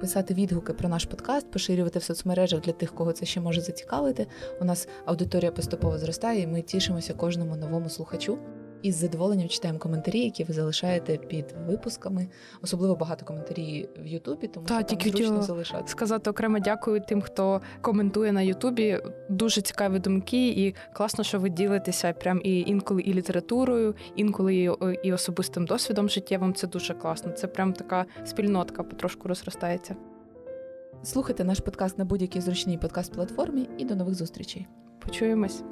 писати 0.02 0.34
відгуки 0.34 0.74
про 0.74 0.90
наш 0.90 1.06
подкаст, 1.06 1.52
поширювати 1.52 2.00
в 2.00 2.04
соцмережах 2.04 2.62
для 2.62 2.72
тих, 2.72 2.96
кого 2.96 3.12
це 3.12 3.26
ще 3.26 3.42
може 3.42 3.62
зацікавити. 3.62 4.28
У 4.62 4.66
нас 4.66 4.88
аудиторія 5.06 5.52
поступово 5.52 5.98
зростає, 5.98 6.42
і 6.42 6.48
ми 6.48 6.62
тішимося 6.62 7.14
кожному 7.14 7.56
новому 7.56 7.90
слухачу. 7.90 8.38
І 8.82 8.92
з 8.92 8.96
задоволенням 8.96 9.48
читаємо 9.48 9.80
коментарі, 9.80 10.20
які 10.20 10.44
ви 10.44 10.54
залишаєте 10.54 11.18
під 11.18 11.46
випусками. 11.68 12.28
Особливо 12.62 12.96
багато 12.96 13.26
коментарі 13.26 13.90
в 14.04 14.08
Ютубі, 14.08 14.48
тому 14.48 14.66
Та, 14.66 14.74
що 14.74 14.84
там 14.84 14.98
тільки 14.98 15.18
зручно 15.18 15.42
залишати. 15.42 15.88
Сказати 15.88 16.30
окремо 16.30 16.60
дякую 16.60 17.02
тим, 17.02 17.22
хто 17.22 17.62
коментує 17.82 18.32
на 18.32 18.42
Ютубі. 18.42 19.00
Дуже 19.30 19.62
цікаві 19.62 20.00
думки, 20.00 20.48
і 20.48 20.76
класно, 20.94 21.24
що 21.24 21.40
ви 21.40 21.50
ділитеся 21.50 22.14
прям 22.14 22.42
і 22.44 22.60
інколи 22.60 23.02
і 23.02 23.14
літературою, 23.14 23.96
інколи 24.16 24.56
і, 24.56 24.70
і 25.04 25.14
особистим 25.14 25.66
досвідом 25.66 26.10
життєвим. 26.10 26.54
Це 26.54 26.68
дуже 26.68 26.94
класно. 26.94 27.32
Це 27.32 27.48
прям 27.48 27.74
така 27.74 28.06
спільнотка 28.26 28.84
потрошку 28.84 29.28
розростається. 29.28 29.96
Слухайте 31.04 31.44
наш 31.44 31.60
подкаст 31.60 31.98
на 31.98 32.06
будь-якій 32.06 32.42
зручній 32.42 32.78
подкаст-платформі 32.78 33.68
і 33.78 33.86
до 33.86 33.96
нових 33.96 34.16
зустрічей. 34.16 34.68
Почуємось. 35.00 35.64